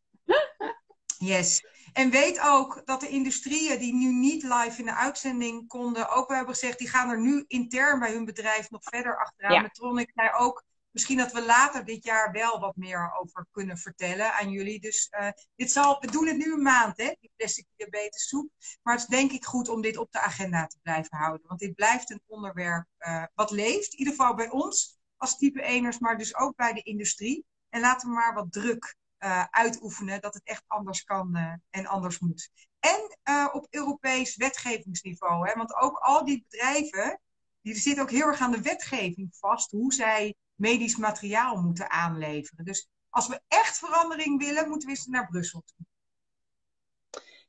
Yes. 1.18 1.66
En 1.94 2.10
weet 2.10 2.42
ook 2.44 2.82
dat 2.86 3.00
de 3.00 3.08
industrieën 3.08 3.80
die 3.80 3.94
nu 3.94 4.12
niet 4.12 4.44
live 4.44 4.80
in 4.80 4.86
de 4.86 4.96
uitzending 4.96 5.68
konden, 5.68 6.10
ook 6.10 6.28
wel 6.28 6.38
hebben 6.38 6.56
gezegd, 6.56 6.78
die 6.78 6.90
gaan 6.90 7.10
er 7.10 7.20
nu 7.20 7.44
intern 7.48 8.00
bij 8.00 8.12
hun 8.12 8.26
bedrijf 8.26 8.70
nog 8.70 8.84
verder 8.84 9.18
achteraan. 9.18 9.54
Ja. 9.54 9.62
Metronic 9.62 10.12
zei 10.14 10.30
ook, 10.38 10.64
misschien 10.94 11.18
dat 11.18 11.32
we 11.32 11.46
later 11.46 11.86
dit 11.86 12.04
jaar 12.04 12.32
wel 12.32 12.60
wat 12.60 12.76
meer 12.76 13.14
over 13.20 13.48
kunnen 13.52 13.78
vertellen 13.78 14.34
aan 14.34 14.50
jullie. 14.50 14.80
Dus 14.80 15.08
eh, 15.10 15.30
dit 15.56 15.72
zal, 15.72 15.98
we 16.00 16.12
doen 16.12 16.28
het 16.28 16.38
nu 16.38 16.54
een 16.54 16.62
maand, 16.62 16.98
hè, 16.98 17.14
die 17.20 17.32
plastic 17.36 17.66
diabetes 17.76 18.28
soep. 18.28 18.52
Maar 18.84 18.94
het 18.94 19.04
is 19.04 19.18
denk 19.18 19.32
ik 19.32 19.46
goed 19.46 19.70
om 19.70 19.82
dit 19.82 19.98
op 19.98 20.12
de 20.12 20.20
agenda 20.20 20.68
te 20.68 20.78
blijven 20.82 21.18
houden. 21.18 21.48
Want 21.48 21.60
dit 21.60 21.76
blijft 21.76 22.10
een 22.10 22.22
onderwerp 22.28 22.88
eh, 22.98 23.24
wat 23.34 23.52
leeft, 23.52 23.92
in 23.92 24.00
ieder 24.00 24.14
geval 24.14 24.36
bij 24.36 24.50
ons 24.50 25.00
als 25.18 25.38
type 25.38 25.62
eners, 25.62 26.00
maar 26.00 26.18
dus 26.18 26.36
ook 26.36 26.56
bij 26.56 26.74
de 26.74 26.82
industrie. 26.82 27.46
En 27.70 27.82
laten 27.82 28.10
we 28.10 28.16
maar 28.16 28.34
wat 28.34 28.52
druk 28.52 28.96
eh, 29.18 29.44
uitoefenen 29.50 30.22
dat 30.22 30.34
het 30.34 30.44
echt 30.44 30.64
anders 30.68 31.04
kan 31.04 31.60
en 31.70 31.86
anders 31.86 32.20
moet. 32.20 32.50
En 32.80 33.18
op 33.54 33.68
Europees 33.70 34.36
wetgevingsniveau. 34.36 35.48
Hè? 35.48 35.54
Want 35.56 35.76
ook 35.76 35.98
al 35.98 36.26
die 36.26 36.46
bedrijven, 36.50 37.22
die 37.62 37.76
zitten 37.76 38.04
ook 38.04 38.12
heel 38.12 38.28
erg 38.28 38.40
aan 38.40 38.52
de 38.52 38.62
wetgeving 38.62 39.36
vast, 39.36 39.72
hoe 39.72 39.94
zij 39.94 40.36
medisch 40.64 40.98
materiaal 40.98 41.56
moeten 41.62 41.90
aanleveren. 41.90 42.66
Dus 42.66 42.90
als 43.10 43.28
we 43.28 43.42
echt 43.48 43.78
verandering 43.78 44.40
willen, 44.40 44.70
moeten 44.70 44.88
we 44.88 44.96
eens 44.96 45.06
naar 45.06 45.28
Brussel 45.28 45.64
toe. 45.66 45.86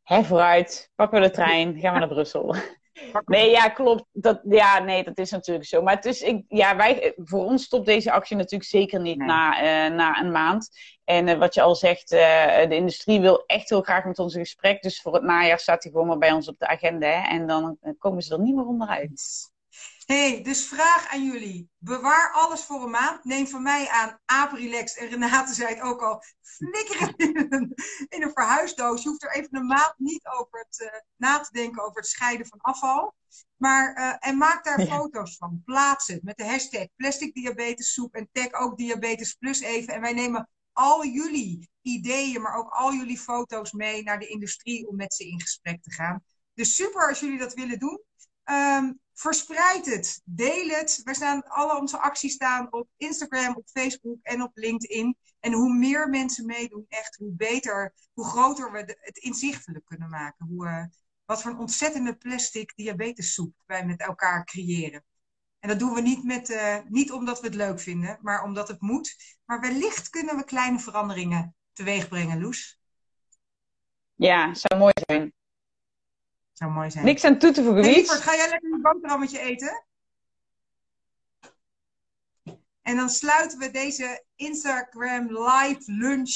Hè, 0.03 0.25
vooruit. 0.25 0.91
Pakken 0.95 1.21
we 1.21 1.27
de 1.27 1.33
trein, 1.33 1.81
gaan 1.81 1.93
we 1.93 1.99
naar 1.99 2.09
Brussel. 2.19 2.55
Nee, 3.25 3.51
ja, 3.51 3.69
klopt. 3.69 4.05
Dat, 4.13 4.41
ja, 4.49 4.79
nee, 4.79 5.05
dat 5.05 5.19
is 5.19 5.31
natuurlijk 5.31 5.67
zo. 5.67 5.83
Maar 5.83 5.95
het 5.95 6.05
is, 6.05 6.23
ik, 6.23 6.45
ja, 6.49 6.77
wij, 6.77 7.15
voor 7.17 7.45
ons 7.45 7.65
stopt 7.65 7.87
deze 7.87 8.13
actie 8.13 8.37
natuurlijk 8.37 8.71
zeker 8.71 9.01
niet 9.01 9.19
Nee. 9.19 9.27
na, 9.27 9.59
eh, 9.59 9.95
na 9.95 10.21
een 10.21 10.31
maand. 10.31 10.69
En 11.05 11.29
eh, 11.29 11.39
wat 11.39 11.55
je 11.55 11.63
al 11.63 11.75
zegt, 11.75 12.13
eh, 12.13 12.69
de 12.69 12.75
industrie 12.75 13.21
wil 13.21 13.45
echt 13.47 13.69
heel 13.69 13.83
graag 13.83 14.05
met 14.05 14.19
ons 14.19 14.35
in 14.35 14.41
gesprek. 14.41 14.83
Dus 14.83 15.01
voor 15.01 15.15
het 15.15 15.23
najaar 15.23 15.59
staat 15.59 15.83
hij 15.83 15.93
gewoon 15.93 16.07
maar 16.07 16.19
bij 16.19 16.33
ons 16.33 16.49
op 16.49 16.59
de 16.59 16.67
agenda. 16.67 17.07
Hè? 17.07 17.29
En 17.29 17.47
dan 17.47 17.79
komen 17.99 18.23
ze 18.23 18.35
er 18.35 18.41
niet 18.41 18.55
meer 18.55 18.67
onderuit. 18.67 19.53
Hey, 20.07 20.43
dus 20.43 20.67
vraag 20.67 21.13
aan 21.13 21.25
jullie. 21.25 21.71
Bewaar 21.79 22.33
alles 22.33 22.65
voor 22.65 22.83
een 22.83 22.91
maand. 22.91 23.25
Neem 23.25 23.47
van 23.47 23.63
mij 23.63 23.89
aan 23.89 24.21
Aprilex. 24.25 24.95
En 24.97 25.09
Renate 25.09 25.55
zei 25.55 25.75
het 25.75 25.83
ook 25.83 26.03
al. 26.03 26.23
Flikker 26.43 27.01
het 27.01 27.19
in 27.19 27.47
een, 27.49 27.75
in 28.09 28.23
een 28.23 28.33
verhuisdoos. 28.33 29.03
Je 29.03 29.09
hoeft 29.09 29.23
er 29.23 29.35
even 29.35 29.57
een 29.57 29.67
maand 29.67 29.95
niet 29.97 30.27
over 30.27 30.59
het, 30.69 30.81
eh, 30.81 31.01
na 31.17 31.41
te 31.41 31.53
denken 31.53 31.83
over 31.83 31.97
het 31.97 32.07
scheiden 32.07 32.47
van 32.47 32.61
afval. 32.61 33.15
Maar, 33.57 33.95
eh, 33.95 34.29
en 34.29 34.37
maak 34.37 34.65
daar 34.65 34.81
Ja. 34.81 34.87
foto's 34.87 35.37
van. 35.37 35.63
Plaats 35.65 36.07
het 36.07 36.23
met 36.23 36.37
de 36.37 36.47
hashtag 36.47 36.87
plastic 36.97 37.35
diabetes 37.35 37.93
soep. 37.93 38.15
En 38.15 38.29
tag 38.33 38.53
ook 38.53 38.77
diabetes 38.77 39.35
plus 39.35 39.61
even. 39.61 39.95
En 39.95 40.01
wij 40.01 40.13
nemen 40.13 40.49
al 40.73 41.05
jullie 41.07 41.71
ideeën, 41.83 42.43
maar 42.43 42.57
ook 42.57 42.71
al 42.71 42.93
jullie 42.93 43.19
foto's 43.19 43.73
mee 43.73 44.03
naar 44.03 44.19
de 44.19 44.27
industrie 44.27 44.89
om 44.89 44.97
met 44.97 45.15
ze 45.15 45.29
in 45.29 45.41
gesprek 45.41 45.83
te 45.83 45.93
gaan. 45.93 46.25
Dus 46.55 46.75
super 46.75 47.09
als 47.09 47.21
jullie 47.21 47.39
dat 47.39 47.55
willen 47.55 47.79
doen. 47.79 48.03
Ehm, 48.45 48.93
verspreid 49.15 49.87
het, 49.87 50.21
deel 50.25 50.69
het. 50.69 51.01
Wij 51.05 51.15
staan, 51.15 51.49
alle 51.49 51.81
onze 51.81 51.99
acties 51.99 52.35
staan 52.35 52.73
op 52.73 52.89
Instagram, 52.97 53.55
op 53.55 53.69
Facebook 53.69 54.19
en 54.23 54.43
op 54.43 54.51
LinkedIn. 54.55 55.17
En 55.41 55.53
hoe 55.53 55.75
meer 55.75 56.09
mensen 56.09 56.47
meedoen, 56.47 56.87
echt, 56.89 57.17
hoe 57.17 57.33
beter, 57.33 57.95
hoe 58.13 58.25
groter 58.25 58.73
we 58.73 58.99
het 59.01 59.19
inzichtelijk 59.19 59.85
kunnen 59.85 60.11
maken. 60.11 60.47
Hoe, 60.47 60.67
uh, 60.67 60.85
wat 61.25 61.43
voor 61.43 61.51
een 61.51 61.59
ontzettende 61.59 62.17
plastic 62.17 62.73
diabetessoep 62.77 63.55
wij 63.67 63.87
met 63.87 64.01
elkaar 64.01 64.45
creëren. 64.45 65.05
En 65.59 65.69
dat 65.69 65.79
doen 65.79 65.95
we 65.95 66.01
niet, 66.01 66.25
met, 66.25 66.51
uh, 66.51 66.79
niet 66.89 67.13
omdat 67.13 67.41
we 67.41 67.47
het 67.47 67.57
leuk 67.57 67.81
vinden, 67.81 68.19
maar 68.23 68.43
omdat 68.43 68.69
het 68.69 68.81
moet. 68.81 69.17
Maar 69.45 69.61
wellicht 69.61 70.11
kunnen 70.11 70.37
we 70.37 70.45
kleine 70.45 70.79
veranderingen 70.79 71.55
teweeg 71.73 72.09
brengen, 72.09 72.41
Loes. 72.41 72.79
Ja, 74.15 74.55
zou 74.55 74.81
mooi 74.81 74.93
zijn. 75.07 75.33
Zou 76.55 76.71
mooi 76.71 76.91
zijn. 76.91 77.05
Niks 77.05 77.25
aan 77.25 77.39
toe 77.39 77.53
te 77.53 77.63
voegen, 77.63 77.83
hey, 77.85 78.05
ga 78.05 78.35
jij 78.35 78.49
lekker 78.49 78.73
een 78.73 78.83
boterhammetje 78.83 79.39
eten? 79.39 79.85
En 82.83 82.97
dan 82.97 83.09
sluiten 83.09 83.59
we 83.59 83.71
deze 83.71 84.25
Instagram 84.37 85.27
live 85.27 85.93
lunch 85.93 86.31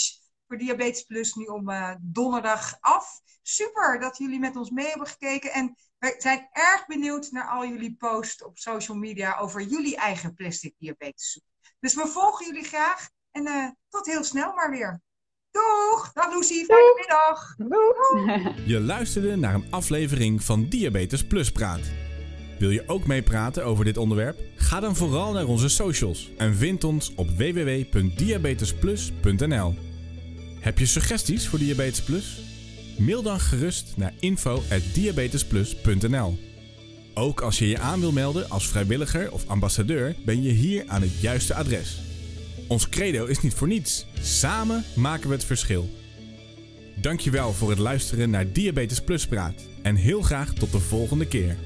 voor 0.46 0.58
Diabetes 0.58 1.02
Plus 1.02 1.34
nu 1.34 1.44
om 1.44 1.70
uh, 1.70 1.94
donderdag 2.00 2.76
af. 2.80 3.20
Super 3.42 4.00
dat 4.00 4.18
jullie 4.18 4.38
met 4.38 4.56
ons 4.56 4.70
mee 4.70 4.88
hebben 4.88 5.06
gekeken. 5.06 5.52
En 5.52 5.76
we 5.98 6.14
zijn 6.18 6.48
erg 6.52 6.86
benieuwd 6.86 7.30
naar 7.30 7.48
al 7.48 7.66
jullie 7.66 7.96
posts 7.96 8.44
op 8.44 8.58
social 8.58 8.96
media 8.96 9.36
over 9.36 9.62
jullie 9.62 9.96
eigen 9.96 10.34
plastic 10.34 10.74
diabetessoep. 10.78 11.44
Dus 11.80 11.94
we 11.94 12.06
volgen 12.06 12.46
jullie 12.46 12.64
graag. 12.64 13.08
En 13.30 13.46
uh, 13.46 13.68
tot 13.88 14.06
heel 14.06 14.24
snel 14.24 14.54
maar 14.54 14.70
weer. 14.70 15.00
Doeg! 15.58 16.10
Dag 16.14 16.34
Lucie, 16.34 16.64
fijne 16.64 16.94
middag! 16.96 17.54
Doeg! 17.56 17.96
Je 18.66 18.80
luisterde 18.80 19.36
naar 19.36 19.54
een 19.54 19.66
aflevering 19.70 20.44
van 20.44 20.68
Diabetes 20.68 21.24
Plus 21.24 21.52
Praat. 21.52 21.80
Wil 22.58 22.70
je 22.70 22.82
ook 22.86 23.06
meepraten 23.06 23.64
over 23.64 23.84
dit 23.84 23.96
onderwerp? 23.96 24.38
Ga 24.56 24.80
dan 24.80 24.96
vooral 24.96 25.32
naar 25.32 25.46
onze 25.46 25.68
socials 25.68 26.30
en 26.36 26.54
vind 26.54 26.84
ons 26.84 27.14
op 27.14 27.30
www.diabetesplus.nl. 27.30 29.74
Heb 30.60 30.78
je 30.78 30.86
suggesties 30.86 31.48
voor 31.48 31.58
Diabetes 31.58 32.02
Plus? 32.02 32.40
Mail 32.98 33.22
dan 33.22 33.40
gerust 33.40 33.92
naar 33.96 34.14
info@diabetesplus.nl. 34.20 36.38
Ook 37.14 37.40
als 37.40 37.58
je 37.58 37.68
je 37.68 37.78
aan 37.78 38.00
wil 38.00 38.12
melden 38.12 38.50
als 38.50 38.68
vrijwilliger 38.68 39.32
of 39.32 39.48
ambassadeur, 39.48 40.16
ben 40.24 40.42
je 40.42 40.50
hier 40.50 40.84
aan 40.86 41.02
het 41.02 41.20
juiste 41.20 41.54
adres. 41.54 42.07
Ons 42.68 42.88
credo 42.88 43.24
is 43.24 43.40
niet 43.40 43.54
voor 43.54 43.68
niets. 43.68 44.06
Samen 44.20 44.84
maken 44.96 45.28
we 45.28 45.34
het 45.34 45.44
verschil. 45.44 45.90
Dankjewel 46.96 47.52
voor 47.52 47.70
het 47.70 47.78
luisteren 47.78 48.30
naar 48.30 48.52
Diabetes 48.52 49.00
Plus 49.00 49.26
Praat 49.26 49.66
en 49.82 49.94
heel 49.94 50.22
graag 50.22 50.52
tot 50.52 50.72
de 50.72 50.80
volgende 50.80 51.26
keer. 51.26 51.56